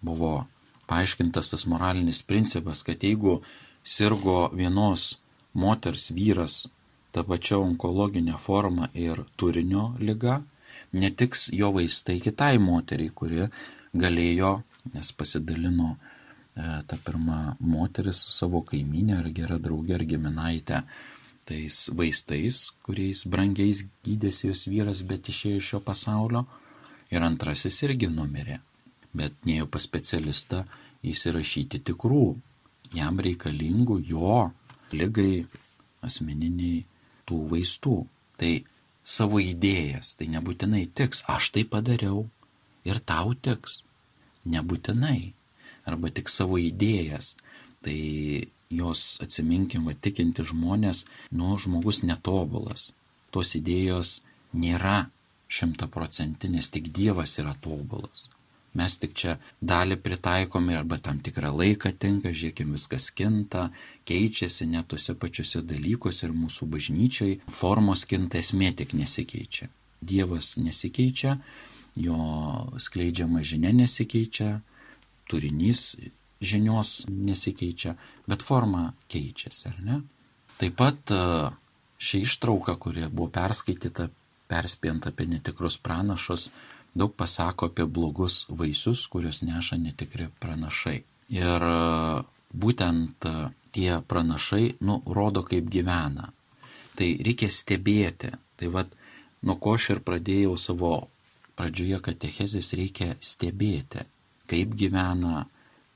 buvo 0.00 0.46
paaiškintas 0.88 1.50
tas 1.50 1.66
moralinis 1.66 2.22
principas, 2.22 2.82
kad 2.82 3.02
jeigu 3.04 3.40
sirgo 3.82 4.48
vienos 4.54 5.18
moters 5.52 6.10
vyras 6.10 6.68
tą 7.12 7.24
pačią 7.24 7.60
onkologinę 7.64 8.38
formą 8.38 8.88
ir 8.94 9.24
turinio 9.36 9.84
lyga, 9.98 10.42
netiks 10.92 11.48
jo 11.52 11.72
vaistai 11.76 12.20
kitai 12.24 12.58
moteriai, 12.62 13.10
kuri 13.10 13.48
galėjo, 13.96 14.52
nes 14.94 15.12
pasidalino 15.12 15.96
ta 16.58 16.98
pirma 17.04 17.54
moteris 17.60 18.24
su 18.24 18.34
savo 18.34 18.64
kaiminė 18.66 19.20
ar 19.20 19.30
gera 19.34 19.58
draugė 19.62 19.94
ar 19.98 20.04
giminaitė 20.10 20.82
tais 21.48 21.76
vaistais, 21.96 22.58
kuriais 22.84 23.22
brangiais 23.30 23.84
gydėsi 24.04 24.50
jos 24.50 24.66
vyras, 24.68 25.04
bet 25.06 25.30
išėjo 25.32 25.60
iš 25.60 25.70
šio 25.72 25.80
pasaulio. 25.86 26.44
Ir 27.08 27.24
antrasis 27.24 27.78
irgi 27.86 28.10
numirė. 28.12 28.58
Bet 29.16 29.38
neėjo 29.48 29.68
pas 29.72 29.86
specialistą 29.88 30.66
įsirašyti 31.08 31.80
tikrų, 31.88 32.26
jam 32.98 33.22
reikalingų 33.24 33.96
jo 34.10 34.42
lygai 34.92 35.46
asmeniniai 36.04 36.82
tų 37.28 37.40
vaistų. 37.54 37.96
Tai 38.38 38.52
savo 39.08 39.40
idėjas, 39.40 40.18
tai 40.18 40.28
nebūtinai 40.34 40.84
tiks, 40.92 41.24
aš 41.26 41.52
tai 41.56 41.64
padariau 41.64 42.26
ir 42.84 43.00
tau 43.00 43.32
tiks. 43.32 43.82
Nebūtinai. 44.48 45.37
Arba 45.88 46.12
tik 46.12 46.28
savo 46.32 46.60
idėjas. 46.60 47.34
Tai 47.84 47.98
jos 48.68 49.04
atsiminkim, 49.24 49.86
va 49.88 49.94
tikinti 49.96 50.44
žmonės, 50.44 51.04
nu, 51.32 51.54
žmogus 51.60 52.02
netobulas. 52.04 52.90
Tos 53.32 53.54
idėjos 53.56 54.18
nėra 54.52 55.08
šimtaprocentinės, 55.48 56.68
tik 56.74 56.90
Dievas 56.92 57.38
yra 57.40 57.54
tobulas. 57.64 58.28
Mes 58.76 58.94
tik 59.00 59.14
čia 59.16 59.38
dalį 59.64 59.96
pritaikome 60.04 60.76
arba 60.76 60.98
tam 61.02 61.22
tikrą 61.24 61.50
laiką 61.56 61.94
tinka, 61.98 62.30
žiūrėkime, 62.30 62.76
viskas 62.76 63.08
kinta, 63.16 63.70
keičiasi 64.06 64.68
net 64.68 64.90
tuose 64.92 65.16
pačiuose 65.18 65.64
dalykuose 65.66 66.28
ir 66.28 66.36
mūsų 66.36 66.68
bažnyčiai 66.74 67.38
formos 67.48 68.04
kinta, 68.08 68.38
esmė 68.38 68.74
tik 68.76 68.92
nesikeičia. 68.94 69.70
Dievas 70.04 70.52
nesikeičia, 70.60 71.38
jo 71.98 72.18
skleidžiama 72.78 73.42
žinia 73.42 73.72
nesikeičia, 73.80 74.60
turinys 75.28 75.96
žinios 76.40 77.04
nesikeičia, 77.08 77.94
bet 78.26 78.42
forma 78.46 78.92
keičiasi, 79.10 79.68
ar 79.68 79.82
ne? 79.82 80.00
Taip 80.58 80.76
pat 80.78 81.12
e, 81.14 81.20
ši 81.98 82.22
ištrauka, 82.26 82.76
kuri 82.78 83.06
buvo 83.10 83.30
perskaityta, 83.34 84.08
perspėjant 84.48 85.10
apie 85.10 85.26
netikrus 85.28 85.78
pranašus, 85.82 86.48
daug 86.98 87.14
pasako 87.14 87.68
apie 87.70 87.86
blogus 87.86 88.44
vaisius, 88.48 89.04
kuriuos 89.10 89.42
neša 89.46 89.78
netikri 89.82 90.28
pranašai. 90.40 90.98
Ir 91.34 91.68
e, 91.68 91.78
būtent 92.54 93.28
e, 93.28 93.36
tie 93.74 94.00
pranašai, 94.00 94.78
nu, 94.86 95.02
rodo, 95.06 95.44
kaip 95.46 95.70
gyvena. 95.70 96.32
Tai 96.98 97.08
reikia 97.22 97.50
stebėti. 97.54 98.32
Tai 98.58 98.70
vad, 98.74 98.94
nuo 99.46 99.58
ko 99.62 99.76
aš 99.78 99.92
ir 99.94 100.02
pradėjau 100.06 100.56
savo 100.58 100.92
pradžioje 101.58 102.00
katechezės, 102.02 102.72
reikia 102.78 103.12
stebėti, 103.22 104.06
kaip 104.48 104.74
gyvena, 104.78 105.46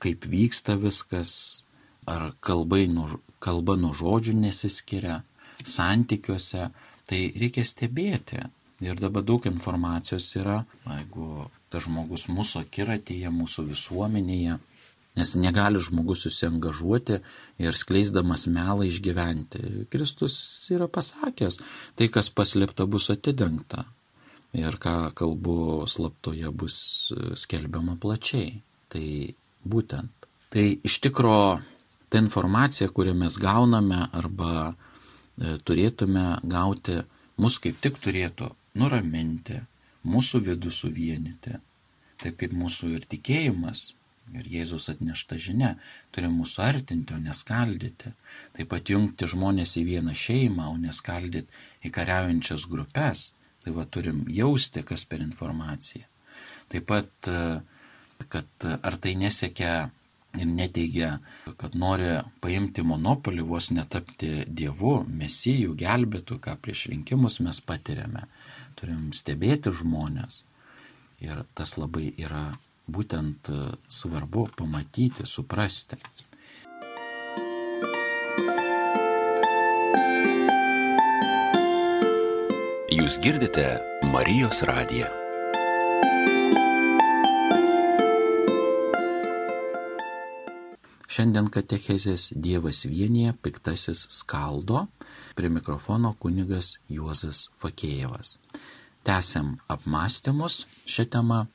kaip 0.03 0.27
vyksta 0.29 0.75
viskas, 0.79 1.63
ar 2.09 2.33
kalbai 2.43 2.85
nuo, 2.91 3.19
kalba 3.43 3.75
nuo 3.79 3.93
žodžių 3.95 4.35
nesiskiria, 4.41 5.21
santykiuose. 5.63 6.69
Tai 7.03 7.19
reikia 7.35 7.65
stebėti. 7.67 8.45
Ir 8.83 8.99
dabar 8.99 9.23
daug 9.27 9.43
informacijos 9.47 10.29
yra, 10.39 10.61
jeigu 10.87 11.47
tas 11.71 11.83
žmogus 11.85 12.29
mūsų 12.31 12.61
akiratyje, 12.63 13.31
mūsų 13.31 13.65
visuomenėje, 13.69 14.57
nes 15.19 15.33
negali 15.39 15.81
žmogus 15.83 16.23
susiengažuoti 16.25 17.19
ir 17.63 17.79
skleisdamas 17.79 18.47
melą 18.51 18.87
išgyventi. 18.87 19.87
Kristus 19.91 20.37
yra 20.73 20.87
pasakęs, 20.91 21.59
tai 21.99 22.09
kas 22.11 22.31
paslėpta 22.33 22.87
bus 22.89 23.11
atidengta 23.13 23.85
ir 24.53 24.77
ką 24.81 25.13
kalbu 25.17 25.87
slaptoje 25.89 26.51
bus 26.51 26.75
skelbiama 27.39 27.97
plačiai. 28.01 28.59
Tai 28.93 29.05
būtent. 29.65 30.27
Tai 30.53 30.65
iš 30.85 30.99
tikro 31.01 31.37
ta 32.13 32.21
informacija, 32.21 32.89
kurią 32.93 33.15
mes 33.17 33.39
gauname 33.41 34.03
arba 34.13 34.51
e, 34.69 35.55
turėtume 35.65 36.43
gauti, 36.45 36.99
mus 37.41 37.57
kaip 37.57 37.79
tik 37.81 37.97
turėtų 38.03 38.51
nuraminti, 38.77 39.57
mūsų 40.05 40.43
vidų 40.49 40.71
suvienyti. 40.73 41.57
Taip 42.21 42.37
kaip 42.37 42.53
mūsų 42.53 42.91
ir 42.99 43.07
tikėjimas, 43.09 43.95
ir 44.37 44.47
Jėzus 44.47 44.91
atnešta 44.93 45.39
žinia, 45.41 45.73
turi 46.13 46.29
mūsų 46.31 46.61
artinti, 46.63 47.15
o 47.15 47.21
neskaldyti. 47.21 48.13
Taip 48.55 48.69
pat 48.71 48.93
jungti 48.93 49.27
žmonės 49.29 49.75
į 49.81 49.87
vieną 49.89 50.13
šeimą, 50.13 50.69
o 50.69 50.77
neskaldyti 50.79 51.49
į 51.83 51.93
kariaujančias 51.97 52.67
grupės. 52.69 53.31
Tai 53.63 53.73
va 53.75 53.85
turim 53.87 54.23
jausti, 54.27 54.83
kas 54.83 55.05
per 55.07 55.23
informaciją. 55.23 56.07
Taip 56.71 56.87
pat, 56.89 57.29
kad 58.33 58.65
ar 58.67 58.97
tai 58.99 59.13
nesiekia 59.19 59.75
ir 60.39 60.49
neteigia, 60.49 61.11
kad 61.61 61.75
nori 61.77 62.09
paimti 62.41 62.83
monopolį, 62.85 63.45
vos 63.47 63.69
netapti 63.71 64.43
dievu, 64.49 65.03
mesijų, 65.07 65.75
gelbėtų, 65.79 66.39
ką 66.41 66.57
prieš 66.61 66.87
rinkimus 66.91 67.39
mes 67.45 67.61
patiriame 67.61 68.25
turim 68.79 69.11
stebėti 69.15 69.71
žmonės. 69.71 70.43
Ir 71.23 71.45
tas 71.55 71.77
labai 71.79 72.09
yra 72.19 72.49
būtent 72.91 73.47
e, 73.53 73.59
svarbu 73.87 74.49
pamatyti, 74.57 75.23
suprasti. 75.29 75.99
Jūs 83.03 83.17
girdite 83.19 83.65
Marijos 84.07 84.61
radiją. 84.63 85.09
Šiandien 91.11 91.49
katechezės 91.51 92.29
Dievas 92.31 92.85
vienyje, 92.87 93.33
piktasis 93.43 94.05
skaldo, 94.07 94.85
prie 95.35 95.51
mikrofono 95.51 96.13
kunigas 96.15 96.77
Juozas 96.87 97.49
Fakėjevas 97.59 98.37
tęsiam 99.03 99.57
apmąstymus 99.67 100.63
šią 100.87 101.05
temą. 101.11 101.45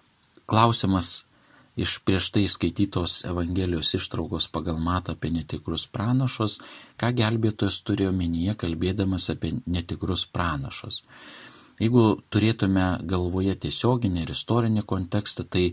Klausimas 0.46 1.24
iš 1.78 1.98
prieš 2.06 2.30
tai 2.34 2.44
skaitytos 2.50 3.22
Evangelijos 3.28 3.94
ištraukos 3.94 4.48
pagal 4.50 4.80
matą 4.82 5.14
apie 5.14 5.30
netikrus 5.34 5.86
pranašus, 5.94 6.58
ką 6.98 7.12
gelbėtojas 7.20 7.78
turi 7.86 8.08
omenyje 8.10 8.56
kalbėdamas 8.58 9.30
apie 9.34 9.54
netikrus 9.66 10.26
pranašus. 10.26 11.04
Jeigu 11.78 12.04
turėtume 12.34 12.86
galvoje 13.06 13.54
tiesioginį 13.64 14.24
ir 14.24 14.34
istorinį 14.34 14.82
kontekstą, 14.92 15.46
tai 15.46 15.64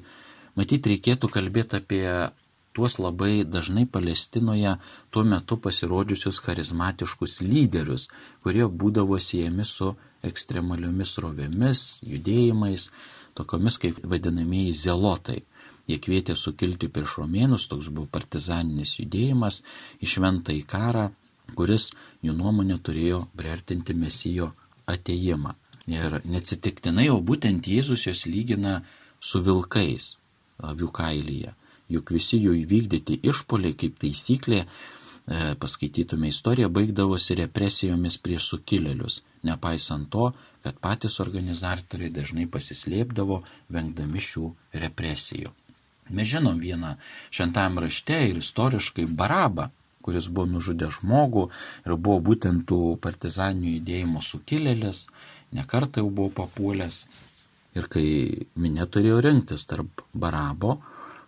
matyt 0.54 0.86
reikėtų 0.92 1.32
kalbėti 1.34 1.80
apie 1.82 2.04
tuos 2.76 3.00
labai 3.00 3.44
dažnai 3.48 3.86
Palestinoje 3.90 4.76
tuo 5.10 5.24
metu 5.24 5.58
pasirodžiusius 5.58 6.42
charizmatiškus 6.46 7.40
lyderius, 7.42 8.10
kurie 8.44 8.68
būdavo 8.68 9.18
siejami 9.18 9.66
su 9.66 9.94
ekstremaliomis 10.30 11.16
rovėmis, 11.24 11.84
judėjimais, 12.06 12.90
tokiomis 13.38 13.80
kaip 13.82 14.02
vadinamieji 14.04 14.76
zelotai. 14.86 15.42
Jie 15.86 16.00
kvietė 16.02 16.36
sukilti 16.40 16.90
prieš 16.90 17.20
romėnus, 17.22 17.68
toks 17.70 17.92
buvo 17.92 18.08
partizaninis 18.12 18.96
judėjimas 19.00 19.62
į 20.02 20.10
šventą 20.16 20.56
į 20.56 20.64
karą, 20.70 21.10
kuris 21.56 21.92
jų 22.26 22.34
nuomonė 22.34 22.80
turėjo 22.82 23.28
priartinti 23.38 23.94
mesijo 23.94 24.54
ateimą. 24.90 25.54
Ir 25.92 26.18
neatsitiktinai, 26.26 27.12
o 27.14 27.20
būtent 27.22 27.68
Jėzus 27.70 28.08
jos 28.08 28.26
lygina 28.26 28.80
su 29.22 29.44
vilkais 29.46 30.16
avių 30.66 30.90
kailyje 30.90 31.54
juk 31.92 32.14
visi 32.16 32.40
jų 32.42 32.56
įvykdyti 32.64 33.20
išpoliai 33.30 33.76
kaip 33.78 34.00
taisyklė, 34.02 34.64
e, 34.66 35.56
paskaitytume 35.62 36.30
istoriją, 36.34 36.70
baigdavosi 36.70 37.38
represijomis 37.42 38.18
prieš 38.18 38.50
sukilėlius, 38.54 39.22
nepaisant 39.46 40.10
to, 40.10 40.32
kad 40.66 40.80
patys 40.82 41.20
organizatoriai 41.22 42.14
dažnai 42.14 42.48
pasislėpdavo, 42.50 43.44
vengdami 43.70 44.24
šių 44.30 44.50
represijų. 44.86 45.54
Mes 46.10 46.30
žinom 46.30 46.60
vieną 46.62 46.96
šventam 47.34 47.80
rašte 47.82 48.18
ir 48.30 48.38
istoriškai 48.38 49.08
Barabą, 49.10 49.70
kuris 50.06 50.28
buvo 50.30 50.46
nužudęs 50.54 51.00
žmogų 51.00 51.48
ir 51.86 51.96
buvo 51.96 52.20
būtent 52.30 52.68
tų 52.70 52.98
partizaninių 53.02 53.80
judėjimo 53.80 54.22
sukilėlis, 54.22 55.08
nekartą 55.58 56.04
jau 56.04 56.12
buvo 56.12 56.30
papuolęs. 56.44 57.06
Ir 57.76 57.90
kai 57.92 58.06
minė 58.56 58.86
turėjo 58.88 59.18
rinktis 59.26 59.66
tarp 59.68 60.06
Barabo 60.14 60.78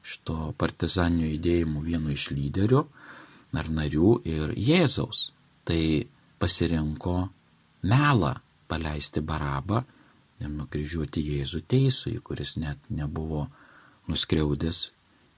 šito 0.05 0.53
partizaninių 0.61 1.33
judėjimų 1.33 1.83
vienu 1.83 2.13
iš 2.13 2.29
lyderių 2.31 2.85
ar 3.57 3.71
narių 3.73 4.11
ir 4.29 4.53
Jėzaus. 4.53 5.31
Tai 5.67 5.81
pasirinko 6.39 7.17
melą 7.89 8.35
paleisti 8.69 9.23
Barabą 9.25 9.81
ir 10.37 10.51
nukryžiuoti 10.53 11.23
Jėzų 11.33 11.63
teisui, 11.67 12.19
kuris 12.21 12.55
net 12.61 12.77
nebuvo 12.93 13.47
nuskriaudęs 14.07 14.87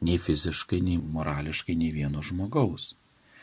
nei 0.05 0.17
fiziškai, 0.21 0.79
nei 0.81 0.97
morališkai 0.97 1.75
nei 1.75 1.91
vieno 1.95 2.23
žmogaus. 2.23 2.93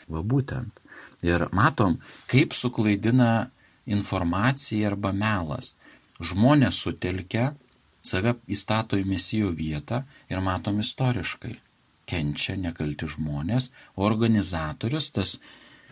Va 0.07 0.23
būtent. 0.23 0.79
Ir 1.25 1.47
matom, 1.53 1.99
kaip 2.31 2.55
suklaidina 2.55 3.49
informacija 3.85 4.91
arba 4.91 5.11
melas. 5.13 5.75
Žmonės 6.17 6.79
sutelkia 6.81 7.51
save 8.01 8.37
įstato 8.49 8.97
į 8.97 9.05
mesijų 9.07 9.51
vietą 9.55 10.03
ir 10.31 10.41
matom 10.43 10.79
istoriškai. 10.83 11.55
Kenčia 12.07 12.55
nekalti 12.55 13.09
žmonės, 13.11 13.69
organizatorius, 13.99 15.11
tas 15.11 15.35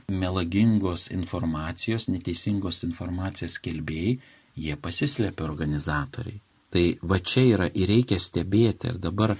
melagingos 0.07 1.09
informacijos, 1.11 2.07
neteisingos 2.07 2.83
informacijos 2.87 3.59
kelbėjai, 3.59 4.15
jie 4.55 4.75
pasislėpia 4.79 5.43
organizatoriai. 5.43 6.39
Tai 6.73 6.85
va 7.01 7.19
čia 7.19 7.45
yra 7.53 7.67
ir 7.71 7.89
reikia 7.91 8.17
stebėti 8.19 8.89
ir 8.91 8.97
dabar 8.99 9.35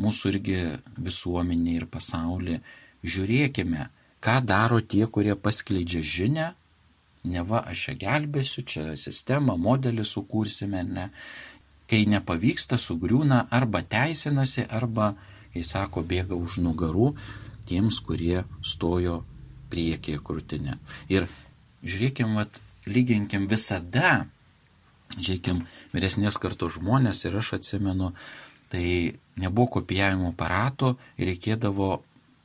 mūsų 0.00 0.30
irgi 0.34 0.60
visuomenė 0.96 1.74
ir 1.76 1.88
pasaulyje 1.90 2.60
žiūrėkime, 3.04 3.88
ką 4.20 4.40
daro 4.44 4.80
tie, 4.80 5.06
kurie 5.06 5.34
paskleidžia 5.36 6.02
žinę, 6.04 6.46
ne 7.24 7.44
va, 7.44 7.62
aš 7.68 7.86
čia 7.86 7.94
gelbėsiu, 8.00 8.64
čia 8.64 8.96
sistemą, 9.00 9.56
modelį 9.60 10.04
sukursime, 10.04 10.84
ne. 10.84 11.10
Kai 11.90 12.04
nepavyksta, 12.06 12.78
sugriūna 12.78 13.46
arba 13.50 13.82
teisinasi, 13.82 14.66
arba, 14.70 15.14
kai 15.54 15.64
sako, 15.66 16.04
bėga 16.06 16.36
už 16.38 16.60
nugarų 16.62 17.14
tiems, 17.66 17.98
kurie 18.04 18.44
stojo 18.62 19.24
priekyje 19.70 20.20
krūtinę. 20.22 20.76
Ir 21.10 21.26
žiūrėkim, 21.82 22.36
vat, 22.38 22.60
lyginkim 22.86 23.48
visada, 23.50 24.28
žiūrėkim, 25.16 25.64
vyresnės 25.94 26.38
kartos 26.40 26.76
žmonės 26.78 27.24
ir 27.26 27.38
aš 27.40 27.54
atsimenu, 27.58 28.12
tai 28.70 29.18
nebuvo 29.40 29.80
kopijavimo 29.80 30.30
aparato 30.30 30.94
ir 31.18 31.32
reikėdavo 31.32 31.90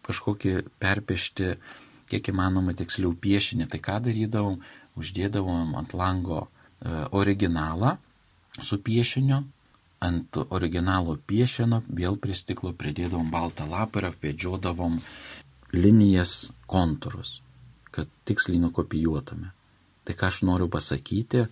kažkokį 0.06 0.56
perpešti 0.82 1.56
kiek 2.10 2.30
įmanoma 2.32 2.76
tiksliau 2.78 3.14
piešinį. 3.18 3.70
Tai 3.70 3.82
ką 3.82 4.00
darydavom? 4.08 4.60
Uždėdavom 4.96 5.74
ant 5.76 5.92
lango 5.92 6.46
e, 6.46 6.48
originalą 7.12 7.98
su 8.64 8.78
piešiniu, 8.80 9.42
ant 10.06 10.38
originalo 10.46 11.18
piešino 11.28 11.82
vėl 11.90 12.16
prie 12.22 12.38
stiklo 12.38 12.72
pridėdavom 12.78 13.28
baltą 13.34 13.68
lapą 13.68 14.00
ir 14.00 14.10
apvedžiodavom 14.14 15.02
linijas 15.76 16.54
kontūrus, 16.72 17.42
kad 17.92 18.08
tiksliai 18.24 18.62
nukopijuotume. 18.64 19.52
Tai 20.06 20.16
ką 20.16 20.30
aš 20.30 20.44
noriu 20.48 20.70
pasakyti, 20.72 21.48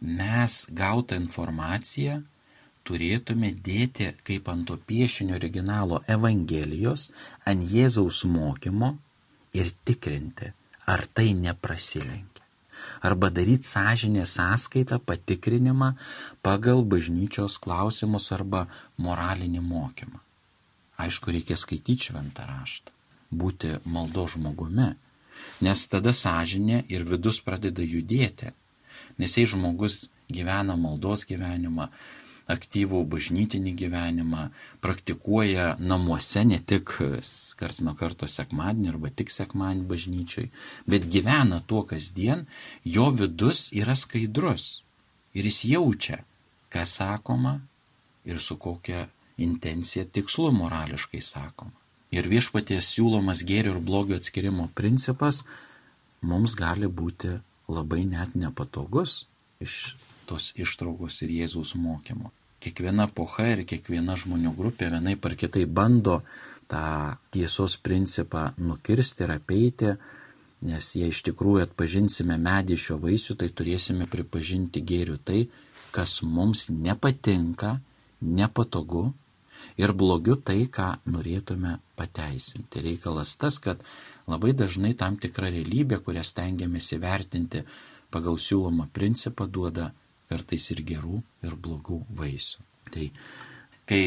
mes 0.00 0.66
gautą 0.70 1.16
informaciją 1.18 2.22
turėtume 2.88 3.52
dėti 3.52 4.12
kaip 4.24 4.48
ant 4.48 4.66
to 4.70 4.78
piešinio 4.90 5.36
originalo 5.36 6.00
Evangelijos, 6.08 7.10
ant 7.44 7.64
Jėzaus 7.72 8.22
mokymo 8.24 8.94
ir 9.58 9.70
tikrinti, 9.84 10.52
ar 10.86 11.04
tai 11.12 11.32
neprasilenkia. 11.36 12.44
Arba 13.02 13.28
daryti 13.30 13.66
sąžinę 13.66 14.24
sąskaitą, 14.26 14.98
patikrinimą 14.98 15.92
pagal 16.42 16.84
bažnyčios 16.92 17.58
klausimus 17.58 18.30
arba 18.32 18.66
moralinį 19.02 19.62
mokymą. 19.72 20.22
Aišku, 21.02 21.34
reikia 21.34 21.56
skaityti 21.58 22.08
šventą 22.08 22.46
raštą, 22.46 22.94
būti 23.30 23.74
maldo 23.90 24.24
žmogumi, 24.30 24.88
nes 25.66 25.84
tada 25.90 26.14
sąžinė 26.14 26.84
ir 26.94 27.04
vidus 27.06 27.42
pradeda 27.42 27.82
judėti. 27.82 28.54
Nes 29.18 29.34
jei 29.36 29.46
žmogus 29.50 30.06
gyvena 30.30 30.76
maldos 30.78 31.24
gyvenimą, 31.28 31.88
aktyvų 32.48 33.02
bažnytinį 33.12 33.74
gyvenimą, 33.76 34.48
praktikuoja 34.80 35.74
namuose 35.78 36.44
ne 36.48 36.58
tik 36.58 36.94
kars 37.60 37.80
nuo 37.84 37.94
karto 37.98 38.28
sekmadienį 38.30 38.92
arba 38.94 39.10
tik 39.12 39.32
sekmadienį 39.32 39.84
bažnyčiai, 39.90 40.48
bet 40.88 41.08
gyvena 41.12 41.60
tuo 41.68 41.84
kasdien, 41.88 42.46
jo 42.84 43.10
vidus 43.12 43.68
yra 43.76 43.96
skaidrus 43.96 44.80
ir 45.36 45.44
jis 45.44 45.64
jaučia, 45.74 46.22
kas 46.72 46.96
sakoma 47.02 47.58
ir 48.24 48.40
su 48.40 48.56
kokia 48.56 49.06
intencija 49.36 50.04
tikslu 50.04 50.50
morališkai 50.52 51.20
sakoma. 51.22 51.76
Ir 52.10 52.24
viešpaties 52.24 52.88
siūlomas 52.94 53.44
gėrio 53.44 53.74
ir 53.76 53.82
blogio 53.84 54.16
atskirimo 54.16 54.70
principas 54.74 55.42
mums 56.24 56.56
gali 56.56 56.88
būti 56.88 57.36
labai 57.68 58.04
net 58.08 58.34
nepatogus 58.34 59.24
iš 59.60 59.96
tos 60.28 60.52
ištraukos 60.56 61.22
ir 61.24 61.32
Jėzaus 61.42 61.74
mokymo 61.76 62.32
kiekviena 62.62 63.06
pocha 63.14 63.46
ir 63.54 63.64
kiekviena 63.68 64.16
žmonių 64.18 64.52
grupė 64.58 64.90
vienai 64.94 65.16
par 65.16 65.36
kitai 65.38 65.64
bando 65.66 66.20
tą 66.68 67.16
tiesos 67.32 67.78
principą 67.80 68.50
nukirsti 68.58 69.24
ir 69.24 69.34
apeiti, 69.38 69.94
nes 70.68 70.90
jei 70.98 71.12
iš 71.12 71.22
tikrųjų 71.30 71.64
atpažinsime 71.68 72.36
medį 72.42 72.76
šio 72.82 72.98
vaisių, 73.00 73.38
tai 73.40 73.48
turėsime 73.54 74.08
pripažinti 74.10 74.82
gėrių 74.82 75.16
tai, 75.24 75.46
kas 75.94 76.18
mums 76.22 76.66
nepatinka, 76.68 77.78
nepatogu 78.20 79.06
ir 79.78 79.94
blogiu 79.94 80.36
tai, 80.36 80.66
ką 80.66 80.98
norėtume 81.08 81.78
pateisinti. 81.96 82.82
Reikalas 82.84 83.36
tas, 83.38 83.56
kad 83.62 83.80
labai 84.28 84.54
dažnai 84.56 84.94
tam 84.98 85.16
tikra 85.20 85.50
realybė, 85.52 86.00
kurią 86.04 86.24
stengiamės 86.26 86.92
įvertinti 86.96 87.64
pagal 88.12 88.38
siūlomą 88.40 88.88
principą, 88.92 89.48
duoda 89.48 89.90
kartais 90.28 90.70
ir 90.74 90.82
gerų, 90.86 91.22
ir 91.44 91.56
blogų 91.56 92.02
vaisių. 92.18 92.64
Tai 92.92 93.08
kai 93.88 94.02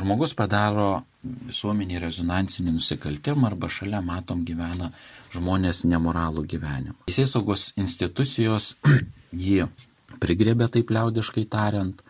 žmogus 0.00 0.34
padaro 0.38 1.02
visuomenį 1.22 2.00
rezonansinį 2.00 2.74
nusikaltimą 2.78 3.50
arba 3.50 3.68
šalia 3.70 4.00
matom 4.04 4.44
gyvena 4.46 4.90
žmonės 5.34 5.84
nemoralų 5.90 6.46
gyvenimą. 6.48 6.96
Teisės 7.10 7.34
saugos 7.36 7.70
institucijos 7.80 8.74
jį 9.46 9.66
prigrėbė 10.22 10.70
taip 10.72 10.90
liaudiškai 10.94 11.44
tariant 11.50 12.00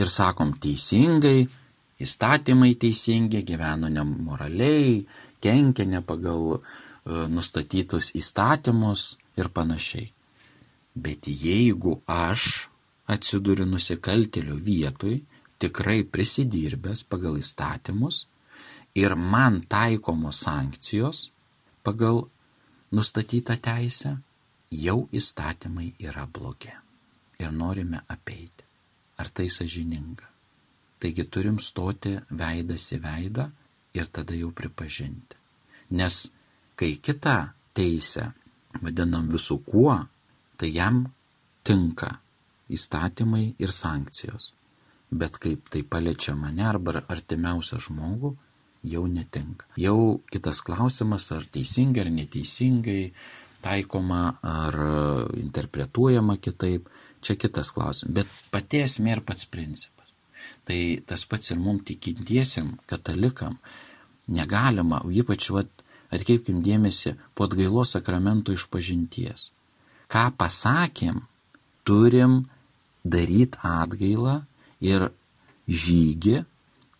ir 0.00 0.12
sakom 0.12 0.54
teisingai, 0.62 1.48
įstatymai 2.00 2.74
teisingi, 2.80 3.42
gyveno 3.46 3.90
nemoraliai, 3.92 5.00
kenkia 5.42 5.86
ne 5.88 6.00
pagal 6.04 6.56
e, 6.56 6.60
nustatytus 7.28 8.12
įstatymus 8.16 9.14
ir 9.40 9.50
panašiai. 9.52 10.08
Bet 10.94 11.28
jeigu 11.28 12.00
aš 12.10 12.68
atsiduri 13.10 13.66
nusikaltėlio 13.68 14.56
vietoj, 14.56 15.20
tikrai 15.60 16.02
prisidirbęs 16.04 17.04
pagal 17.10 17.38
įstatymus 17.40 18.24
ir 18.96 19.14
man 19.14 19.60
taikomos 19.68 20.42
sankcijos 20.46 21.28
pagal 21.86 22.24
nustatytą 22.90 23.56
teisę, 23.62 24.16
jau 24.70 25.06
įstatymai 25.12 25.92
yra 26.02 26.26
blogi 26.26 26.72
ir 27.40 27.52
norime 27.52 28.02
apeiti. 28.08 28.66
Ar 29.20 29.28
tai 29.28 29.48
sažininga? 29.52 30.39
Taigi 31.00 31.24
turim 31.32 31.58
stoti 31.62 32.16
veidas 32.36 32.90
į 32.92 33.00
veidą 33.04 33.46
ir 33.96 34.10
tada 34.12 34.36
jau 34.36 34.50
pripažinti. 34.52 35.38
Nes 35.96 36.26
kai 36.78 36.94
kitą 37.02 37.36
teisę 37.74 38.30
vadinam 38.82 39.28
visų 39.32 39.58
kuo, 39.66 39.96
tai 40.56 40.70
jam 40.74 41.06
tinka 41.66 42.12
įstatymai 42.70 43.54
ir 43.58 43.72
sankcijos. 43.74 44.52
Bet 45.10 45.40
kaip 45.42 45.72
tai 45.72 45.82
paliečia 45.82 46.36
mane 46.38 46.62
arba 46.68 47.00
artimiausią 47.10 47.80
žmogų, 47.82 48.34
jau 48.86 49.04
netinka. 49.10 49.66
Jau 49.76 50.20
kitas 50.30 50.62
klausimas, 50.64 51.26
ar 51.34 51.44
teisingai 51.52 52.04
ar 52.04 52.12
neteisingai 52.14 53.02
taikoma, 53.60 54.22
ar 54.46 54.76
interpretuojama 55.36 56.38
kitaip, 56.40 56.88
čia 57.20 57.36
kitas 57.36 57.72
klausimas. 57.74 58.14
Bet 58.14 58.36
pati 58.54 58.84
esmė 58.86 59.18
ir 59.18 59.24
pats 59.26 59.48
principas. 59.50 59.89
Tai 60.68 60.80
tas 61.06 61.24
pats 61.26 61.52
ir 61.52 61.58
mums 61.58 61.86
tikintiesiam, 61.88 62.74
katalikam, 62.90 63.58
negalima, 64.30 65.02
ypač 65.10 65.50
vat, 65.54 65.70
atkreipkim 66.10 66.60
dėmesį 66.64 67.14
po 67.34 67.46
atgailos 67.46 67.94
sakramento 67.96 68.54
išpažinties. 68.54 69.50
Ką 70.10 70.30
pasakėm, 70.38 71.22
turim 71.86 72.44
daryti 73.04 73.60
atgailą 73.62 74.40
ir 74.82 75.10
žygį, 75.70 76.42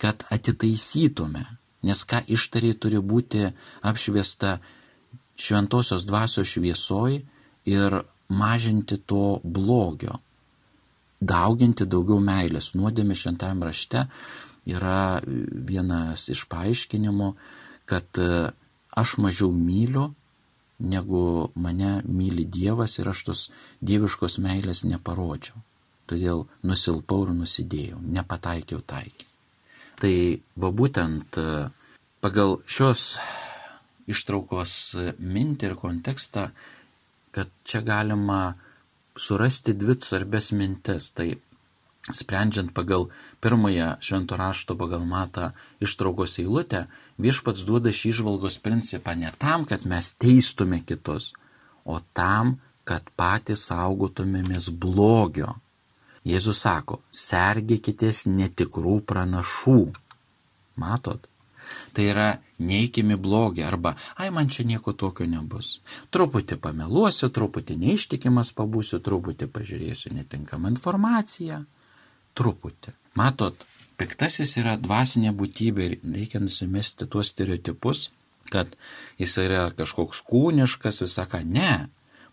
kad 0.01 0.25
atitaisytume, 0.33 1.43
nes 1.85 2.05
ką 2.09 2.23
ištariai 2.33 2.79
turi 2.79 3.01
būti 3.03 3.51
apšviesta 3.85 4.59
šventosios 5.41 6.07
dvasios 6.09 6.49
šviesoj 6.55 7.21
ir 7.69 8.01
mažinti 8.31 8.97
to 8.97 9.41
blogio, 9.45 10.21
dauginti 11.21 11.87
daugiau 11.87 12.21
meilės. 12.25 12.73
Nuodėmė 12.75 13.17
šventajame 13.19 13.69
rašte 13.69 14.07
yra 14.69 15.21
vienas 15.25 16.29
iš 16.33 16.47
paaiškinimų, 16.53 17.33
kad 17.89 18.21
aš 19.03 19.17
mažiau 19.23 19.51
myliu, 19.55 20.11
negu 20.81 21.51
mane 21.55 22.01
myli 22.09 22.47
Dievas 22.49 22.99
ir 22.99 23.11
aš 23.13 23.25
tos 23.29 23.49
dieviškos 23.85 24.39
meilės 24.41 24.87
neparodžiau 24.89 25.61
todėl 26.11 26.47
nusilpau 26.67 27.25
ir 27.27 27.35
nusidėjau, 27.39 28.01
nepataikiau 28.17 28.83
taikį. 28.93 29.29
Tai 30.01 30.15
va 30.63 30.71
būtent 30.75 31.39
e, 31.39 31.47
pagal 32.25 32.59
šios 32.67 33.05
ištraukos 34.11 34.75
mintį 35.21 35.71
ir 35.71 35.77
kontekstą, 35.79 36.49
kad 37.37 37.53
čia 37.69 37.83
galima 37.87 38.57
surasti 39.19 39.75
dvi 39.75 39.97
svarbės 40.01 40.51
mintis. 40.57 41.11
Tai 41.17 41.29
sprendžiant 42.13 42.73
pagal 42.75 43.09
pirmąją 43.45 43.97
švento 44.05 44.37
rašto 44.41 44.77
pagal 44.77 45.07
matą 45.07 45.51
ištraukos 45.85 46.39
eilutę, 46.43 46.87
viešpats 47.21 47.67
duoda 47.69 47.93
šį 47.95 48.13
žvalgos 48.21 48.59
principą 48.63 49.15
ne 49.19 49.33
tam, 49.39 49.65
kad 49.69 49.87
mes 49.87 50.13
teistume 50.17 50.81
kitus, 50.85 51.33
o 51.85 52.01
tam, 52.17 52.59
kad 52.85 53.05
patys 53.17 53.69
saugotumėmės 53.71 54.71
blogio 54.73 55.57
Jėzus 56.21 56.59
sako, 56.67 56.99
sergėkitės 57.17 58.27
netikrų 58.29 58.99
pranašų. 59.09 59.79
Matot? 60.81 61.25
Tai 61.97 62.07
yra 62.07 62.29
neikimi 62.63 63.17
blogį 63.21 63.65
arba, 63.67 63.95
ai 64.21 64.31
man 64.35 64.51
čia 64.53 64.67
nieko 64.69 64.93
tokio 64.93 65.27
nebus. 65.27 65.79
Truputį 66.15 66.61
pameluosiu, 66.63 67.31
truputį 67.33 67.77
neištikimas 67.81 68.53
pabūsiu, 68.57 69.01
truputį 69.05 69.51
pažiūrėsiu 69.51 70.15
netinkamą 70.17 70.73
informaciją. 70.75 71.65
Truputį. 72.39 72.95
Matot, 73.19 73.67
piktasis 73.99 74.57
yra 74.61 74.77
dvasinė 74.81 75.35
būtybė 75.37 75.87
ir 75.89 75.97
reikia 76.05 76.41
nusimesti 76.43 77.09
tuos 77.11 77.33
stereotipus, 77.35 78.09
kad 78.51 78.71
jis 79.19 79.37
yra 79.43 79.69
kažkoks 79.77 80.23
kūniškas, 80.31 81.03
visaka. 81.07 81.43
Ne. 81.45 81.89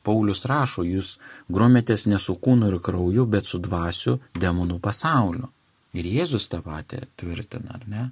Paulius 0.08 0.46
rašo, 0.48 0.86
jūs 0.88 1.18
grumėtės 1.52 2.06
ne 2.08 2.20
su 2.22 2.38
kūnu 2.40 2.70
ir 2.72 2.80
krauju, 2.84 3.26
bet 3.28 3.50
su 3.50 3.60
dvasiu 3.60 4.18
demonų 4.40 4.80
pasauliu. 4.84 5.50
Ir 5.98 6.08
Jėzus 6.08 6.48
tą 6.52 6.62
patį 6.64 7.08
tvirtina, 7.20 7.76
ar 7.76 7.84
ne? 7.90 8.06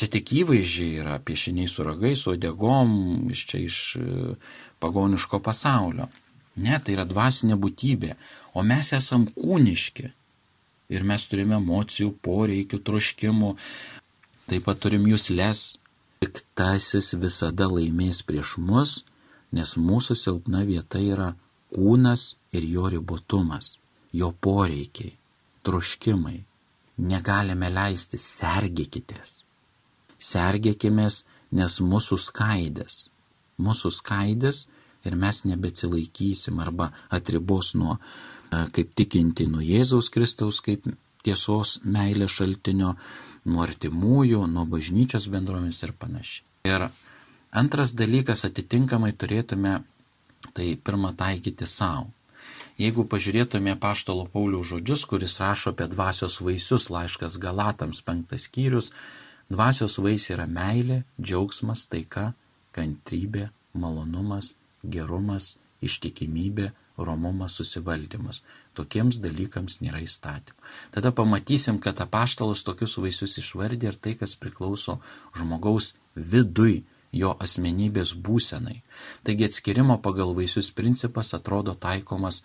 Čia 0.00 0.06
tik 0.08 0.30
įvaizdžiai 0.32 1.00
yra 1.02 1.18
piešiniai 1.20 1.68
su 1.68 1.84
ragais, 1.84 2.22
odegom, 2.30 2.92
iš 3.28 3.40
čia 3.50 3.58
iš 3.60 3.78
e, 4.00 4.04
pagoniško 4.80 5.42
pasaulio. 5.44 6.06
Ne, 6.56 6.78
tai 6.80 6.94
yra 6.94 7.04
dvasinė 7.04 7.58
būtybė, 7.60 8.14
o 8.56 8.64
mes 8.64 8.94
esam 8.96 9.26
kūniški. 9.34 10.06
Ir 10.96 11.04
mes 11.10 11.26
turime 11.28 11.58
emocijų, 11.58 12.14
poreikių, 12.24 12.80
troškimų, 12.86 13.50
taip 14.48 14.64
pat 14.70 14.80
turim 14.86 15.04
jūslės. 15.10 15.66
Piktasis 16.24 17.12
visada 17.20 17.68
laimės 17.68 18.22
prieš 18.24 18.54
mus, 18.56 18.96
nes 19.52 19.76
mūsų 19.76 20.16
silpna 20.16 20.64
vieta 20.70 21.04
yra 21.10 21.34
kūnas 21.76 22.38
ir 22.56 22.64
jo 22.72 22.88
ribotumas, 22.96 23.74
jo 24.16 24.32
poreikiai, 24.48 25.12
troškimai. 25.60 26.38
Negalime 27.12 27.68
leisti, 27.76 28.16
sergėkitės 28.16 29.42
sergėkimės, 30.20 31.24
nes 31.56 31.80
mūsų 31.82 32.18
skaidės. 32.20 33.08
Mūsų 33.60 33.90
skaidės 33.92 34.66
ir 35.04 35.16
mes 35.16 35.44
nebeatsilaikysim 35.48 36.60
arba 36.60 36.90
atribos 37.10 37.74
nuo, 37.74 37.96
e, 37.96 38.66
kaip 38.76 38.92
tikinti, 38.94 39.48
nuo 39.48 39.64
Jėzaus 39.64 40.10
Kristaus 40.12 40.60
kaip 40.64 40.86
tiesos 41.24 41.78
meilės 41.84 42.36
šaltinio, 42.36 42.94
nuo 43.48 43.64
artimųjų, 43.64 44.44
nuo 44.48 44.66
bažnyčios 44.68 45.28
bendromis 45.32 45.82
ir 45.84 45.92
panašiai. 45.96 46.44
Ir 46.68 46.86
antras 47.56 47.94
dalykas 47.96 48.44
atitinkamai 48.48 49.12
turėtume 49.16 49.80
tai 50.56 50.74
pirmą 50.76 51.14
taikyti 51.16 51.68
savo. 51.68 52.10
Jeigu 52.80 53.04
pažiūrėtume 53.04 53.74
paštalo 53.80 54.24
Paulių 54.32 54.62
žodžius, 54.64 55.04
kuris 55.08 55.36
rašo 55.42 55.74
apie 55.74 55.88
dvasios 55.92 56.38
vaisius 56.40 56.88
laiškas 56.88 57.36
Galatams 57.40 58.00
penktas 58.06 58.46
skyrius, 58.48 58.88
Dvasios 59.50 59.98
vaisiai 59.98 60.36
yra 60.36 60.46
meilė, 60.46 61.00
džiaugsmas, 61.18 61.88
taika, 61.90 62.30
kantrybė, 62.76 63.48
malonumas, 63.74 64.54
gerumas, 64.86 65.56
ištikimybė, 65.82 66.70
romumas, 67.00 67.56
susivaldymas. 67.58 68.42
Tokiems 68.78 69.18
dalykams 69.24 69.80
nėra 69.82 70.04
įstatymų. 70.04 70.56
Tada 70.94 71.10
pamatysim, 71.16 71.80
kad 71.82 71.98
apaštalas 72.04 72.62
tokius 72.66 72.98
vaisius 73.02 73.38
išvardė 73.42 73.90
ir 73.90 73.98
tai, 73.98 74.14
kas 74.20 74.36
priklauso 74.38 75.00
žmogaus 75.34 75.94
vidui, 76.14 76.84
jo 77.10 77.34
asmenybės 77.42 78.14
būsenai. 78.14 78.80
Taigi 79.26 79.48
atskirimo 79.48 79.98
pagal 79.98 80.34
vaisius 80.36 80.70
principas 80.70 81.34
atrodo 81.34 81.74
taikomas, 81.74 82.44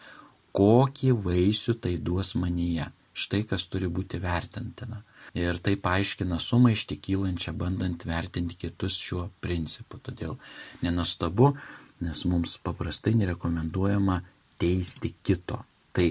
kokį 0.56 1.14
vaisių 1.26 1.76
tai 1.84 1.98
duos 2.02 2.34
manyje. 2.40 2.90
Štai 3.16 3.46
kas 3.48 3.64
turi 3.72 3.88
būti 3.88 4.20
vertintina. 4.20 5.00
Ir 5.40 5.60
tai 5.64 5.78
paaiškina 5.80 6.36
sumaištį 6.44 6.98
kylančią, 7.08 7.54
bandant 7.56 8.04
vertinti 8.04 8.58
kitus 8.60 8.98
šiuo 9.00 9.30
principu. 9.40 10.02
Todėl 10.04 10.36
nenustabu, 10.84 11.54
nes 12.04 12.26
mums 12.28 12.58
paprastai 12.60 13.16
nerekomenduojama 13.16 14.20
teisti 14.60 15.14
kito. 15.24 15.62
Tai 15.96 16.10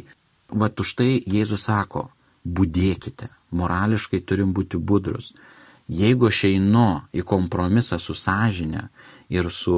va 0.48 0.70
už 0.80 0.94
tai 0.96 1.10
Jėzus 1.28 1.66
sako, 1.68 2.08
būdėkite, 2.44 3.28
morališkai 3.52 4.20
turim 4.24 4.56
būti 4.56 4.80
budrus. 4.80 5.32
Jeigu 5.88 6.30
aš 6.30 6.46
einu 6.48 7.04
į 7.12 7.24
kompromisą 7.28 7.98
su 8.00 8.16
sąžinė 8.16 8.88
ir 9.28 9.50
su 9.52 9.76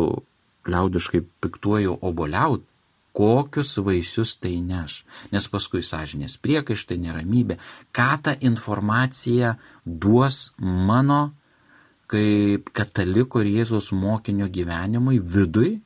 liaudiškai 0.67 1.23
piktuoju 1.43 1.99
oboliaut, 2.07 2.63
kokius 3.17 3.79
vaisius 3.81 4.37
tai 4.41 4.59
neš. 4.61 5.01
Nes 5.33 5.49
paskui 5.49 5.83
sąžinės 5.85 6.37
priekaištai, 6.45 6.99
neramybė, 7.01 7.57
ką 7.97 8.11
ta 8.23 8.37
informacija 8.45 9.57
duos 9.85 10.53
mano 10.61 11.33
kaip 12.11 12.71
kataliko 12.77 13.43
ir 13.43 13.51
Jėzaus 13.61 13.91
mokinio 13.97 14.47
gyvenimui 14.53 15.19
vidui, 15.19 15.81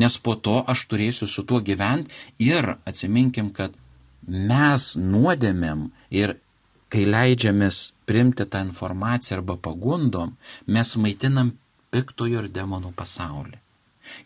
nes 0.00 0.16
po 0.24 0.36
to 0.36 0.60
aš 0.68 0.86
turėsiu 0.88 1.28
su 1.28 1.44
tuo 1.48 1.60
gyventi 1.64 2.12
ir 2.44 2.74
atsiminkim, 2.88 3.50
kad 3.52 3.74
mes 4.26 4.92
nuodėmėm 4.96 5.88
ir 6.14 6.36
kai 6.92 7.04
leidžiamės 7.08 7.80
primti 8.08 8.46
tą 8.46 8.62
informaciją 8.68 9.40
arba 9.40 9.56
pagundom, 9.56 10.36
mes 10.66 10.96
maitinam 11.00 11.54
piktojo 11.92 12.44
ir 12.44 12.48
demonų 12.52 12.92
pasaulį. 12.96 13.58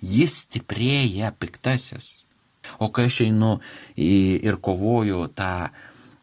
Jis 0.01 0.41
stiprėja 0.45 1.33
piktasis. 1.39 2.26
O 2.79 2.91
kai 2.95 3.09
aš 3.11 3.23
einu 3.27 3.59
ir 3.97 4.61
kovoju 4.63 5.27
tą 5.37 5.69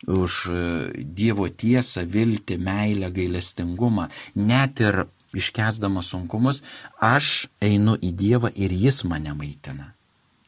už 0.07 0.33
e, 0.51 0.55
Dievo 1.03 1.47
tiesą, 1.47 2.03
viltį, 2.03 2.57
meilę, 2.59 3.09
gailestingumą, 3.13 4.09
net 4.35 4.81
ir 4.83 5.05
iškesdamas 5.33 6.11
sunkumus, 6.13 6.61
aš 6.99 7.47
einu 7.63 7.95
į 7.95 8.11
Dievą 8.19 8.51
ir 8.55 8.73
Jis 8.75 9.03
mane 9.07 9.33
maitina. 9.37 9.93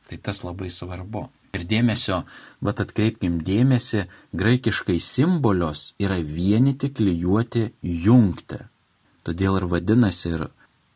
Tai 0.10 0.20
tas 0.22 0.44
labai 0.46 0.70
svarbu. 0.70 1.30
Ir 1.56 1.64
dėmesio, 1.64 2.26
bet 2.60 2.82
atkreipkim 2.84 3.40
dėmesį, 3.48 4.04
graikiškai 4.36 5.00
simbolios 5.00 5.94
yra 6.04 6.20
vienyti, 6.20 6.92
klyjuoti, 6.92 7.70
jungti. 7.82 8.60
Todėl 9.24 9.62
ir 9.62 9.70
vadinasi, 9.72 10.34
ir 10.36 10.48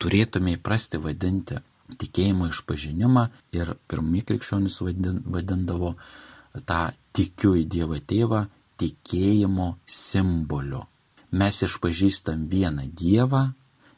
turėtume 0.03 0.57
įprasti 0.57 0.99
vadinti 1.01 1.61
tikėjimo 1.97 2.49
išpažinimą 2.51 3.25
ir 3.57 3.73
pirmie 3.89 4.21
krikščionys 4.27 4.79
vadindavo 4.83 5.95
tą 6.69 6.81
tikiu 7.15 7.55
į 7.59 7.65
Dievą 7.69 7.99
tėvą 8.09 8.45
tikėjimo 8.79 9.69
simboliu. 9.85 10.83
Mes 11.31 11.61
išpažįstam 11.65 12.47
vieną 12.49 12.87
Dievą, 12.97 13.43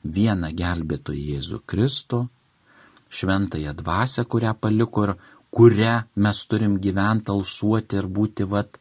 vieną 0.04 0.52
gelbėtoją 0.58 1.36
Jėzų 1.36 1.62
Kristų, 1.70 2.26
šventąją 3.12 3.76
dvasę, 3.80 4.26
kurią 4.26 4.54
paliko 4.60 5.06
ir 5.08 5.14
kurią 5.52 5.96
mes 6.16 6.46
turim 6.48 6.78
gyventi, 6.80 7.32
alsuoti 7.32 8.00
ir 8.00 8.08
būti 8.08 8.48
vat 8.48 8.80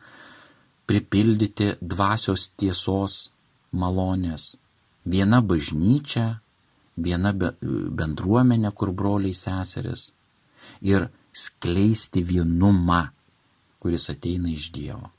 pripildyti 0.86 1.74
dvasios 1.80 2.48
tiesos 2.58 3.30
malonės. 3.72 4.56
Viena 5.06 5.40
bažnyčia, 5.42 6.40
viena 7.04 7.32
bendruomenė, 7.32 8.72
kur 8.74 8.92
broliai 8.92 9.34
seseris 9.36 10.10
ir 10.80 11.08
skleisti 11.32 12.22
vienumą, 12.26 13.02
kuris 13.80 14.10
ateina 14.12 14.50
iš 14.50 14.70
Dievo, 14.74 15.10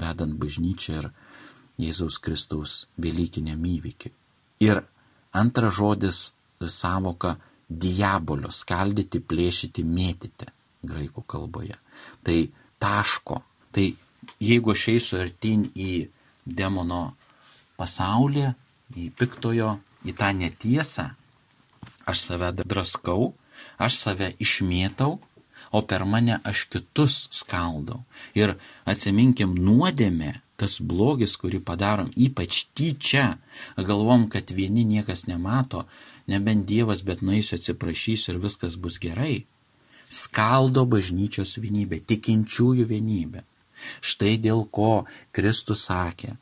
vedant 0.00 0.34
bažnyčią 0.40 0.96
ir 0.98 1.10
Jėzaus 1.80 2.18
Kristaus 2.20 2.86
Velykiniam 3.00 3.62
įvykiui. 3.64 4.12
Ir 4.66 4.82
antras 5.32 5.76
žodis 5.78 6.32
savoka 6.68 7.36
diabolio- 7.68 8.50
skaldyti, 8.60 9.20
plėšyti, 9.20 9.84
mėtyti 9.84 10.48
graikų 10.84 11.24
kalboje. 11.26 11.76
Tai 12.24 12.48
taško. 12.80 13.42
Tai 13.72 13.86
jeigu 14.40 14.72
aš 14.72 14.88
eisiu 14.88 15.20
artin 15.20 15.70
į 15.76 16.08
demono 16.44 17.14
pasaulį, 17.78 18.54
į 18.96 19.10
piktojo, 19.12 19.78
į 20.04 20.16
tą 20.16 20.32
netiesą, 20.34 21.14
aš 22.10 22.26
save 22.28 22.52
draskau, 22.60 23.32
aš 23.78 23.98
save 24.04 24.32
išmėtau, 24.42 25.18
o 25.70 25.82
per 25.86 26.04
mane 26.04 26.40
aš 26.44 26.66
kitus 26.72 27.26
skaldau. 27.34 28.02
Ir 28.34 28.56
atsiminkim 28.90 29.54
nuodėmė, 29.54 30.40
tas 30.60 30.76
blogis, 30.84 31.36
kurį 31.40 31.62
padarom, 31.64 32.10
ypač 32.20 32.66
tyčia, 32.76 33.38
galvom, 33.78 34.26
kad 34.32 34.50
vieni 34.52 34.84
niekas 34.84 35.24
nemato, 35.30 35.86
nebent 36.28 36.66
Dievas, 36.68 37.04
bet 37.06 37.22
nueisiu 37.24 37.56
atsiprašysiu 37.56 38.34
ir 38.34 38.42
viskas 38.42 38.76
bus 38.76 38.98
gerai. 39.00 39.46
Skaldo 40.10 40.84
bažnyčios 40.90 41.54
vienybė, 41.62 42.02
tikinčiųjų 42.10 42.86
vienybė. 42.90 43.46
Štai 44.04 44.34
dėl 44.42 44.66
ko 44.74 45.06
Kristus 45.32 45.86
sakė, 45.88 46.34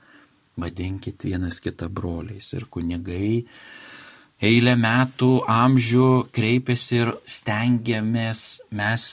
vadinkit 0.59 1.23
vienas 1.29 1.61
kitą 1.63 1.87
broliais 1.93 2.49
ir 2.57 2.67
kunigai 2.67 3.45
eilę 4.43 4.75
metų, 4.79 5.33
amžių 5.51 6.09
kreipiasi 6.35 7.01
ir 7.03 7.13
stengiamės 7.27 8.45
mes 8.71 9.05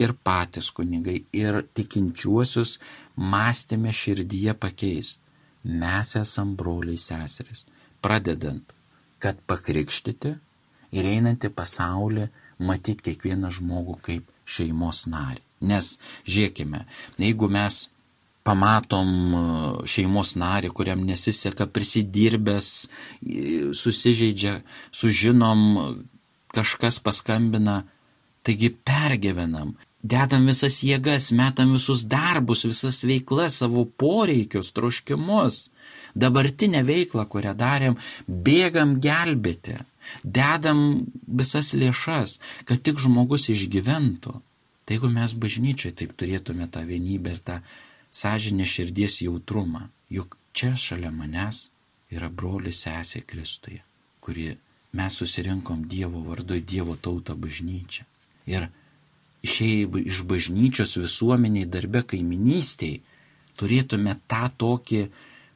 ir 0.00 0.12
patys 0.24 0.70
kunigai, 0.76 1.22
ir 1.32 1.62
tikinčiuosius 1.76 2.78
mąstėme 3.16 3.92
širdyje 3.92 4.56
pakeisti. 4.60 5.22
Mes 5.66 6.12
esam 6.16 6.54
broliai 6.56 6.98
seserys. 7.00 7.66
pradedant, 8.06 8.72
kad 9.18 9.38
pakrikštyti 9.50 10.36
ir 10.94 11.08
einant 11.10 11.42
į 11.42 11.50
pasaulį 11.58 12.28
matyti 12.68 13.08
kiekvieną 13.08 13.50
žmogų 13.58 13.96
kaip 14.06 14.28
šeimos 14.46 15.06
narį. 15.10 15.42
Nes, 15.66 15.96
žiūrėkime, 16.28 16.84
jeigu 17.18 17.48
mes 17.50 17.88
pamatom 18.46 19.10
e, 19.10 19.42
šeimos 19.90 20.36
narį, 20.40 20.70
kuriam 20.76 21.02
nesiseka 21.08 21.66
prisidirbęs, 21.66 22.70
susižeidžia, 23.76 24.60
sužinom, 24.94 25.66
kažkas 26.56 27.00
paskambina, 27.04 27.82
taigi 28.46 28.70
pergyvenam, 28.70 29.74
dedam 30.06 30.46
visas 30.48 30.78
jėgas, 30.86 31.30
metam 31.34 31.74
visus 31.76 32.04
darbus, 32.08 32.64
visas 32.68 33.02
veiklas, 33.06 33.58
savo 33.60 33.84
poreikius, 34.00 34.72
troškimus, 34.76 35.66
dabartinę 36.14 36.84
veiklą, 36.86 37.26
kurią 37.32 37.54
darėm, 37.58 37.98
bėgam 38.26 38.96
gelbėti, 39.02 39.80
dedam 40.22 41.06
visas 41.26 41.74
lėšas, 41.74 42.38
kad 42.68 42.84
tik 42.86 43.02
žmogus 43.02 43.50
išgyventų. 43.52 44.38
Tai 44.86 44.94
jeigu 44.94 45.10
mes 45.10 45.32
bažnyčiai 45.34 45.94
taip 45.98 46.12
turėtume 46.14 46.68
tą 46.70 46.84
vienybę 46.86 47.34
ir 47.34 47.42
tą 47.42 47.58
sąžinę 48.20 48.66
širdies 48.74 49.20
jautrumą, 49.26 49.82
juk 50.16 50.38
čia 50.56 50.72
šalia 50.84 51.10
manęs 51.12 51.70
yra 52.14 52.28
brolis 52.30 52.84
sesė 52.84 53.20
Kristuje, 53.28 53.82
kuri 54.20 54.54
mes 54.96 55.18
susirinkom 55.20 55.84
Dievo 55.90 56.22
vardu 56.28 56.60
Dievo 56.60 56.96
tautą 56.96 57.36
bažnyčią. 57.36 58.06
Ir 58.48 58.68
išėjai 59.46 60.04
iš 60.06 60.22
bažnyčios 60.30 60.96
visuomeniai 60.96 61.68
darbe 61.68 62.02
kaiminystėj, 62.12 63.00
turėtume 63.58 64.14
tą 64.30 64.46
tokį 64.62 65.02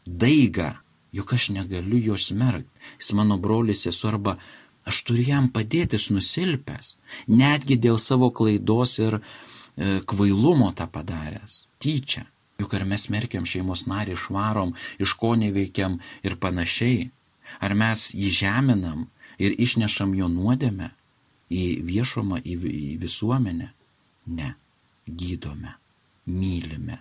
daigą, 0.07 0.73
juk 1.17 1.33
aš 1.37 1.51
negaliu 1.57 2.01
jo 2.11 2.19
smerkti. 2.19 2.69
Jis 3.01 3.13
mano 3.17 3.39
brolis 3.39 3.87
esu 3.91 4.11
arba 4.11 4.37
aš 4.89 5.03
turiu 5.07 5.29
jam 5.29 5.49
padėti, 5.55 5.97
jis 5.97 6.11
nusilpęs, 6.15 6.97
netgi 7.31 7.79
dėl 7.81 7.99
savo 7.99 8.31
klaidos 8.35 8.99
ir 9.01 9.21
e, 9.21 9.23
kvailumo 10.05 10.73
tą 10.77 10.89
padaręs, 10.91 11.65
tyčia. 11.83 12.27
Juk 12.61 12.77
ar 12.77 12.85
mes 12.85 13.07
merkiam 13.13 13.47
šeimos 13.49 13.87
narį, 13.89 14.19
švarom, 14.21 14.75
iš 15.01 15.17
ko 15.21 15.33
neveikiam 15.41 15.99
ir 16.27 16.37
panašiai, 16.43 17.09
ar 17.65 17.75
mes 17.75 18.11
jį 18.13 18.31
žeminam 18.43 19.07
ir 19.41 19.57
išnešam 19.57 20.13
jo 20.19 20.29
nuodėmę 20.29 20.91
į 21.51 21.65
viešumą, 21.89 22.43
į, 22.45 22.57
į 22.61 22.97
visuomenę? 23.01 23.71
Ne, 24.31 24.51
gydome, 25.09 25.73
mylime, 26.29 27.01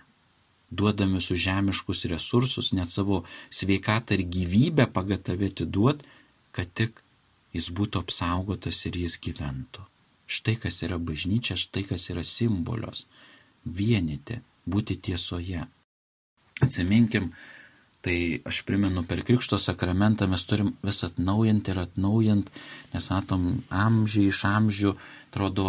duodame 0.70 1.20
su 1.20 1.36
žemiškus 1.36 2.06
resursus, 2.10 2.72
net 2.72 2.90
savo 2.90 3.24
sveikatą 3.50 4.16
ir 4.16 4.24
gyvybę 4.24 4.88
pagatavę 4.94 5.50
atiduot, 5.52 6.02
kad 6.56 6.72
tik 6.74 7.02
jis 7.54 7.70
būtų 7.74 8.04
apsaugotas 8.04 8.84
ir 8.86 8.98
jis 9.04 9.18
gyventų. 9.22 9.84
Štai 10.30 10.54
kas 10.62 10.82
yra 10.86 10.98
bažnyčia, 11.02 11.56
štai 11.58 11.82
kas 11.88 12.06
yra 12.12 12.22
simbolios- 12.24 13.06
vienyti, 13.78 14.40
būti 14.66 14.96
tiesoje. 15.00 15.64
Atsiminkim, 16.60 17.30
tai 18.04 18.40
aš 18.44 18.62
primenu, 18.68 19.02
per 19.08 19.22
Krikšto 19.24 19.58
sakramentą 19.60 20.28
mes 20.28 20.44
turim 20.48 20.72
vis 20.84 21.02
atnaujinti 21.04 21.72
ir 21.72 21.82
atnaujinti, 21.82 22.52
nes 22.94 23.10
matom 23.12 23.50
amžiai 23.68 24.30
iš 24.32 24.44
amžių, 24.48 24.94
atrodo, 25.30 25.66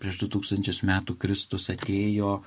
prieš 0.00 0.24
2000 0.24 0.84
metų 0.88 1.16
Kristus 1.20 1.68
atėjo, 1.72 2.40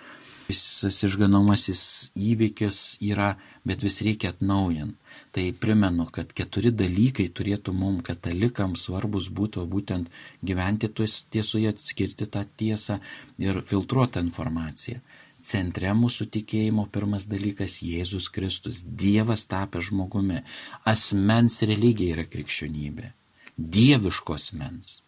visas 0.49 0.97
išganomasis 1.07 1.83
įvykis 2.17 2.99
yra, 3.07 3.35
bet 3.65 3.85
vis 3.85 4.01
reikia 4.05 4.33
atnaujinti. 4.33 4.97
Tai 5.31 5.45
primenu, 5.63 6.09
kad 6.11 6.33
keturi 6.35 6.73
dalykai 6.75 7.29
turėtų 7.31 7.71
mums 7.71 8.03
katalikams 8.03 8.83
svarbus 8.87 9.29
būtų 9.31 9.63
būtent 9.69 10.09
gyventi 10.43 10.89
tiesoje, 10.91 11.71
atskirti 11.71 12.27
tą 12.27 12.43
tiesą 12.59 12.99
ir 13.39 13.61
filtruotą 13.69 14.19
informaciją 14.27 14.99
centre 15.43 15.91
mūsų 15.97 16.27
tikėjimo 16.35 16.87
pirmas 16.93 17.27
dalykas- 17.29 17.81
Jėzus 17.91 18.29
Kristus, 18.29 18.81
Dievas 18.81 19.45
tapęs 19.45 19.89
žmogumi. 19.89 20.41
Asmens 20.85 21.61
religija 21.61 22.15
yra 22.15 22.25
krikščionybė. 22.25 23.11
Dieviško 23.57 24.33
asmens. 24.33 25.01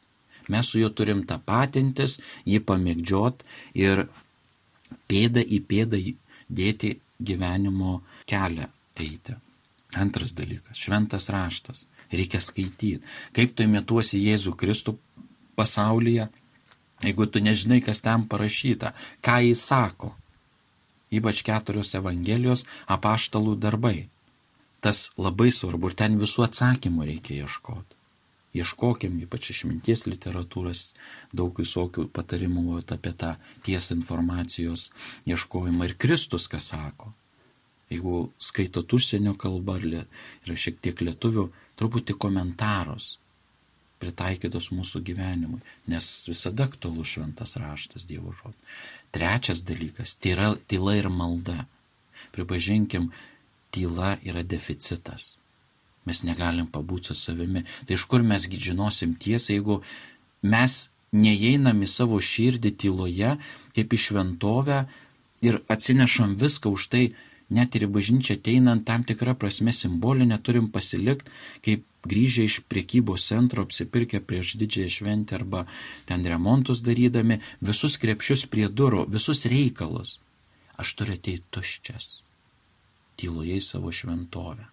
Mes 0.50 0.68
su 0.68 0.80
juo 0.80 0.90
turim 0.90 1.24
tapatintis, 1.26 2.20
jį 2.46 2.60
pamėgdžiot 2.60 3.44
ir 3.74 4.08
pėdą 5.08 5.42
į 5.42 5.60
pėdą 5.70 6.00
dėti 6.50 7.00
gyvenimo 7.22 8.02
kelią 8.28 8.68
eiti. 8.96 9.36
Antras 9.96 10.34
dalykas- 10.34 10.78
šventas 10.84 11.30
raštas. 11.30 11.86
Reikia 12.12 12.40
skaityti. 12.42 13.02
Kaip 13.34 13.56
tu 13.56 13.64
imituosi 13.64 14.20
Jėzų 14.20 14.56
Kristų 14.58 14.98
pasaulyje, 15.56 16.30
jeigu 17.02 17.26
tu 17.32 17.40
nežinai, 17.40 17.82
kas 17.84 18.02
ten 18.02 18.28
parašyta, 18.28 18.94
ką 19.22 19.48
jis 19.48 19.62
sako 19.62 20.16
ypač 21.20 21.44
keturios 21.48 21.94
Evangelijos 22.00 22.66
apaštalų 22.96 23.58
darbai. 23.66 24.10
Tas 24.84 25.12
labai 25.18 25.50
svarbu 25.56 25.92
ir 25.92 25.98
ten 26.00 26.20
visų 26.20 26.48
atsakymų 26.48 27.08
reikia 27.10 27.44
ieškoti. 27.46 28.00
Ieškokim 28.54 29.16
ypač 29.24 29.50
išminties 29.50 30.06
literatūros, 30.06 30.92
daug 31.34 31.58
visokių 31.58 32.06
patarimų 32.14 32.84
apie 32.84 33.14
tą 33.18 33.32
tiesą 33.66 33.98
informacijos 33.98 34.92
ieškojimą 35.26 35.90
ir 35.90 35.96
Kristus, 35.98 36.46
ką 36.52 36.62
sako. 36.62 37.14
Jeigu 37.90 38.28
skaitot 38.38 38.94
užsienio 38.94 39.34
kalbą 39.40 39.80
ar 39.80 39.88
yra 39.90 40.56
šiek 40.66 40.78
tiek 40.86 41.02
lietuvių, 41.02 41.48
truputį 41.78 42.18
komentarus 42.22 43.16
pritaikytos 44.04 44.70
mūsų 44.76 45.02
gyvenimui, 45.08 45.62
nes 45.92 46.08
visada 46.28 46.68
aktualus 46.68 47.14
šventas 47.16 47.56
raštas 47.62 48.06
Dievo 48.10 48.34
žodis. 48.36 48.82
Trečias 49.14 49.62
dalykas- 49.62 50.16
tyla, 50.22 50.56
tyla 50.68 50.98
ir 50.98 51.10
malda. 51.10 51.66
Pripažinkim, 52.34 53.12
tyla 53.72 54.18
yra 54.26 54.44
deficitas. 54.44 55.38
Mes 56.06 56.24
negalim 56.24 56.68
pabūti 56.68 57.14
su 57.14 57.16
savimi. 57.16 57.64
Tai 57.86 57.94
iš 57.94 58.06
kur 58.10 58.24
mes 58.24 58.50
žinosim 58.50 59.16
tiesą, 59.16 59.54
jeigu 59.54 59.82
mes 60.42 60.90
neįeinam 61.14 61.80
į 61.86 61.88
savo 61.88 62.18
širdį 62.18 62.72
tyloje, 62.82 63.38
kaip 63.76 63.94
į 63.94 64.00
šventovę 64.06 64.80
ir 65.46 65.62
atsinešam 65.70 66.36
viską 66.36 66.74
už 66.74 66.90
tai, 66.90 67.14
net 67.54 67.76
ir 67.76 67.86
į 67.88 67.94
bažnyčią 67.94 68.40
ateinant 68.40 68.86
tam 68.86 69.04
tikrą 69.04 69.38
prasme 69.38 69.72
simbolinę 69.72 70.40
turim 70.42 70.72
pasilikti, 70.74 71.30
kaip 71.62 71.86
grįžę 72.08 72.48
iš 72.48 72.60
priekybos 72.70 73.28
centro, 73.30 73.64
apsipirkę 73.64 74.22
prieš 74.22 74.56
didžiąją 74.60 74.90
šventę 74.98 75.36
arba 75.40 75.66
ten 76.10 76.26
remontus 76.28 76.84
darydami, 76.84 77.40
visus 77.62 77.98
krepšius 78.02 78.46
prie 78.52 78.68
durų, 78.70 79.08
visus 79.10 79.46
reikalus. 79.50 80.18
Aš 80.78 80.96
turiu 81.00 81.18
ateiti 81.18 81.46
tuščias, 81.54 82.24
tyloje 83.20 83.60
į 83.60 83.64
savo 83.64 83.92
šventovę. 83.94 84.66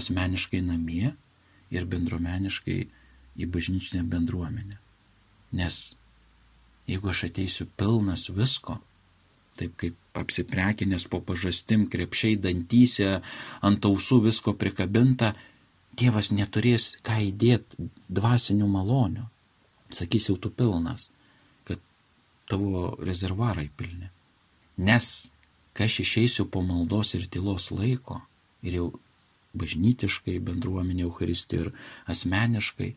Asmeniškai 0.00 0.62
namie 0.64 1.12
ir 1.70 1.86
bendruomeniškai 1.86 2.78
į 3.38 3.50
bažnyčinę 3.50 4.02
bendruomenę. 4.10 4.80
Nes 5.54 5.94
jeigu 6.90 7.10
aš 7.12 7.28
ateisiu 7.28 7.66
pilnas 7.78 8.28
visko, 8.32 8.80
taip 9.58 9.76
kaip 9.78 10.18
apsiprekinės 10.18 11.06
po 11.10 11.20
pažastim, 11.22 11.86
krepšiai 11.90 12.38
dantyse, 12.40 13.20
ant 13.66 13.86
ausų 13.86 14.20
visko 14.28 14.54
prikabinta, 14.58 15.34
Dievas 15.94 16.32
neturės 16.34 16.94
ką 17.06 17.20
įdėti 17.28 17.88
dvasinių 18.08 18.66
malonių. 18.70 19.28
Sakys 19.94 20.28
jau 20.30 20.36
tu 20.40 20.50
pilnas, 20.50 21.10
kad 21.68 21.82
tavo 22.50 22.94
rezervarai 23.04 23.68
pilni. 23.76 24.10
Nes, 24.76 25.30
kai 25.76 25.86
aš 25.86 26.00
išeisiu 26.02 26.48
po 26.50 26.64
maldos 26.66 27.14
ir 27.14 27.28
tylos 27.30 27.70
laiko, 27.70 28.22
ir 28.66 28.78
jau 28.80 28.88
bažnytiškai, 29.54 30.40
bendruomenė 30.42 31.06
Euharistija 31.06 31.68
ir 31.68 31.72
asmeniškai, 32.10 32.90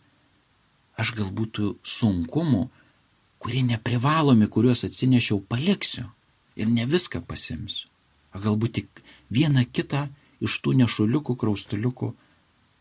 aš 0.97 1.13
galbūt 1.19 1.61
sunkumų, 1.85 2.63
kurie 3.37 3.61
neprivalomi, 3.67 4.47
kuriuos 4.49 4.87
atsinešiau, 4.87 5.43
paliksiu 5.45 6.07
ir 6.57 6.71
ne 6.71 6.87
viską 6.89 7.21
pasimsiu. 7.29 7.91
O 8.33 8.41
galbūt 8.41 8.79
tik 8.79 9.03
vieną 9.33 9.63
kitą 9.69 10.07
iš 10.43 10.57
tų 10.63 10.73
nešuliukų, 10.81 11.37
kraustuliukų 11.37 12.11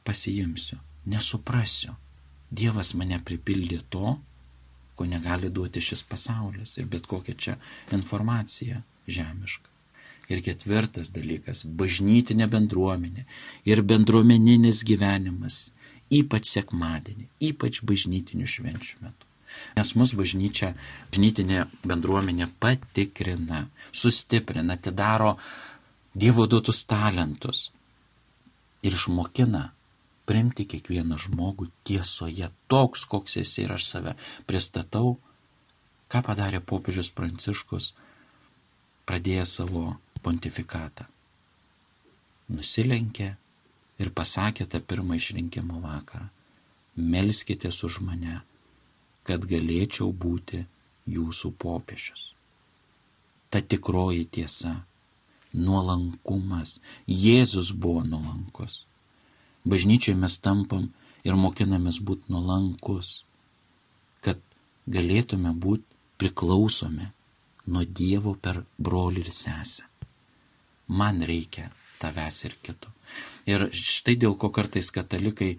pasiimsiu, 0.07 0.79
nesuprasiu. 1.11 1.95
Dievas 2.47 2.95
mane 2.95 3.19
pripildė 3.27 3.81
to, 3.91 4.17
ko 4.97 5.05
negali 5.05 5.51
duoti 5.53 5.83
šis 5.83 6.05
pasaulis 6.09 6.77
ir 6.81 6.87
bet 6.93 7.09
kokia 7.11 7.35
čia 7.35 7.57
informacija 7.93 8.81
žemiška. 9.07 9.71
Ir 10.33 10.43
ketvirtas 10.43 11.13
dalykas- 11.15 11.65
bažnytinė 11.81 12.49
bendruomenė 12.51 13.27
ir 13.65 13.83
bendruomeninis 13.83 14.83
gyvenimas, 14.83 15.71
ypač 16.11 16.51
sekmadienį, 16.55 17.29
ypač 17.51 17.83
bažnytinių 17.83 18.47
švenčių 18.47 18.97
metu. 19.03 19.27
Nes 19.77 19.95
mus 19.95 20.13
bažnyčia, 20.15 20.75
bažnytinė 21.11 21.69
bendruomenė 21.85 22.51
patikrina, 22.61 23.69
sustiprina, 23.93 24.75
atidaro 24.75 25.39
Dievo 26.17 26.47
duotus 26.47 26.87
talentus 26.89 27.71
ir 28.83 28.95
išmokina 28.97 29.76
Primti 30.27 30.66
kiekvieną 30.66 31.18
žmogų 31.22 31.68
tiesoje, 31.87 32.51
toks, 32.66 33.05
koks 33.07 33.39
esi 33.43 33.62
ir 33.62 33.77
aš 33.77 33.87
save 33.93 34.16
pristatau, 34.49 35.16
ką 36.11 36.22
padarė 36.27 36.61
popiežius 36.62 37.12
Pranciškus, 37.14 37.93
pradėjęs 39.07 39.59
savo 39.61 39.85
pontifikatą. 40.22 41.07
Nusilenkė 42.51 43.29
ir 44.03 44.11
pasakė 44.14 44.66
tą 44.70 44.81
pirmą 44.83 45.18
išrinkimo 45.18 45.81
vakarą. 45.83 46.29
Melskitės 46.97 47.83
už 47.87 48.01
mane, 48.07 48.41
kad 49.27 49.45
galėčiau 49.51 50.12
būti 50.12 50.62
jūsų 51.11 51.53
popiežius. 51.61 52.33
Ta 53.51 53.61
tikroji 53.61 54.24
tiesa- 54.27 54.87
nuolankumas. 55.66 56.81
Jėzus 57.07 57.72
buvo 57.72 58.03
nuolankus. 58.03 58.86
Bažnyčiai 59.67 60.14
mes 60.19 60.39
tampam 60.39 60.89
ir 61.27 61.35
mokinamės 61.35 61.99
būti 62.07 62.31
nuolankus, 62.31 63.25
kad 64.23 64.39
galėtume 64.87 65.51
būti 65.53 65.85
priklausomi 66.23 67.11
nuo 67.67 67.83
Dievo 67.85 68.37
per 68.39 68.62
brolį 68.79 69.27
ir 69.27 69.33
sesę. 69.35 69.89
Man 70.87 71.25
reikia 71.27 71.73
tavęs 71.99 72.45
ir 72.47 72.55
kito. 72.62 72.93
Ir 73.51 73.69
štai 73.75 74.14
dėl 74.23 74.37
ko 74.39 74.53
kartais 74.55 74.93
katalikai 74.95 75.57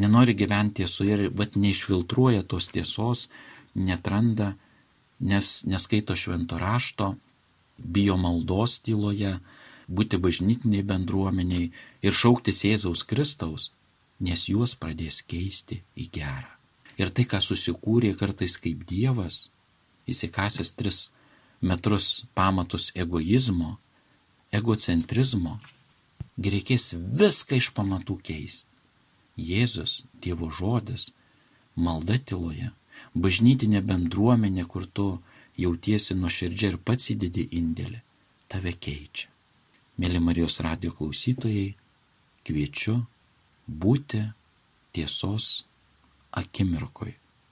nenori 0.00 0.34
gyventi 0.34 0.82
tiesoje 0.82 1.16
ir 1.16 1.30
vat 1.38 1.54
neišfiltruoja 1.54 2.42
tos 2.50 2.70
tiesos, 2.74 3.28
netranda, 3.74 4.54
nes 5.20 5.64
neskaito 5.70 6.16
švento 6.16 6.58
rašto, 6.58 7.14
bijo 7.78 8.16
maldos 8.16 8.80
tyloje, 8.84 9.36
būti 9.90 10.20
bažnytiniai 10.22 10.86
bendruomeniai 10.86 11.70
ir 12.06 12.16
šauktis 12.22 12.64
Jėzaus 12.64 13.02
Kristaus, 13.10 13.70
nes 14.20 14.46
juos 14.48 14.76
pradės 14.78 15.20
keisti 15.26 15.82
į 15.96 16.08
gerą. 16.14 16.50
Ir 17.00 17.10
tai, 17.16 17.24
ką 17.24 17.40
susikūrė 17.42 18.12
kartais 18.20 18.58
kaip 18.60 18.84
Dievas, 18.88 19.48
įsikasęs 20.10 20.74
tris 20.76 20.98
metrus 21.60 22.26
pamatus 22.36 22.90
egoizmo, 22.94 23.78
egocentrizmo, 24.52 25.58
reikės 26.40 26.92
viską 26.96 27.60
iš 27.60 27.70
pamatų 27.76 28.18
keisti. 28.30 28.68
Jėzus, 29.40 30.04
Dievo 30.20 30.50
žodis, 30.52 31.10
malda 31.76 32.18
tyloje, 32.18 32.70
bažnytinė 33.14 33.80
bendruomenė, 33.80 34.66
kur 34.68 34.86
tu 34.86 35.08
jautiesi 35.56 36.16
nuoširdžiai 36.18 36.74
ir 36.74 36.78
pats 36.84 37.12
įdedi 37.14 37.48
indėlį, 37.56 38.02
tave 38.48 38.74
keičia. 38.76 39.30
Mėly 40.00 40.16
Marijos 40.16 40.54
radio 40.64 40.94
klausytojai, 40.96 41.74
kviečiu 42.48 42.94
būti 43.68 44.20
tiesos 44.96 45.48
akimirkoj 46.32 47.10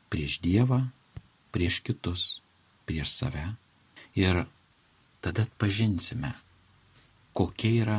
prieš 0.08 0.38
Dievą, 0.40 0.78
prieš 1.52 1.82
kitus, 1.84 2.22
prieš 2.88 3.10
save 3.18 3.42
ir 4.16 4.46
tada 5.20 5.44
atpažinsime, 5.44 6.30
kokia 7.36 7.72
yra 7.82 7.98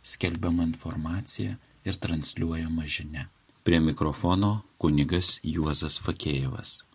skelbiama 0.00 0.64
informacija 0.64 1.58
ir 1.84 1.98
transliuojama 2.00 2.86
žinia. 2.88 3.26
Prie 3.68 3.82
mikrofono 3.84 4.62
kunigas 4.80 5.42
Juozas 5.44 5.98
Fakėjevas. 6.00 6.86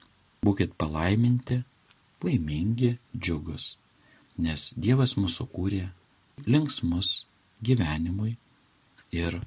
Būkit 0.41 0.73
palaiminti, 0.73 1.59
laimingi, 2.25 2.95
džiugus, 3.13 3.75
nes 4.41 4.71
Dievas 4.73 5.13
mūsų 5.21 5.47
kūrė 5.53 5.83
linksmus 6.43 7.25
gyvenimui 7.63 8.36
ir 9.15 9.39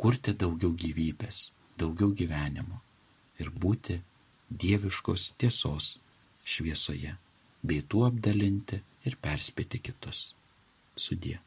kurti 0.00 0.34
daugiau 0.38 0.72
gyvybės, 0.74 1.50
daugiau 1.78 2.12
gyvenimo 2.16 2.80
ir 3.40 3.50
būti 3.50 4.00
dieviškos 4.50 5.32
tiesos 5.38 5.96
šviesoje, 6.44 7.14
bei 7.62 7.82
tuo 7.88 8.06
apdalinti 8.08 8.82
ir 9.06 9.16
perspėti 9.22 9.80
kitus. 9.82 10.32
Sudie. 10.96 11.38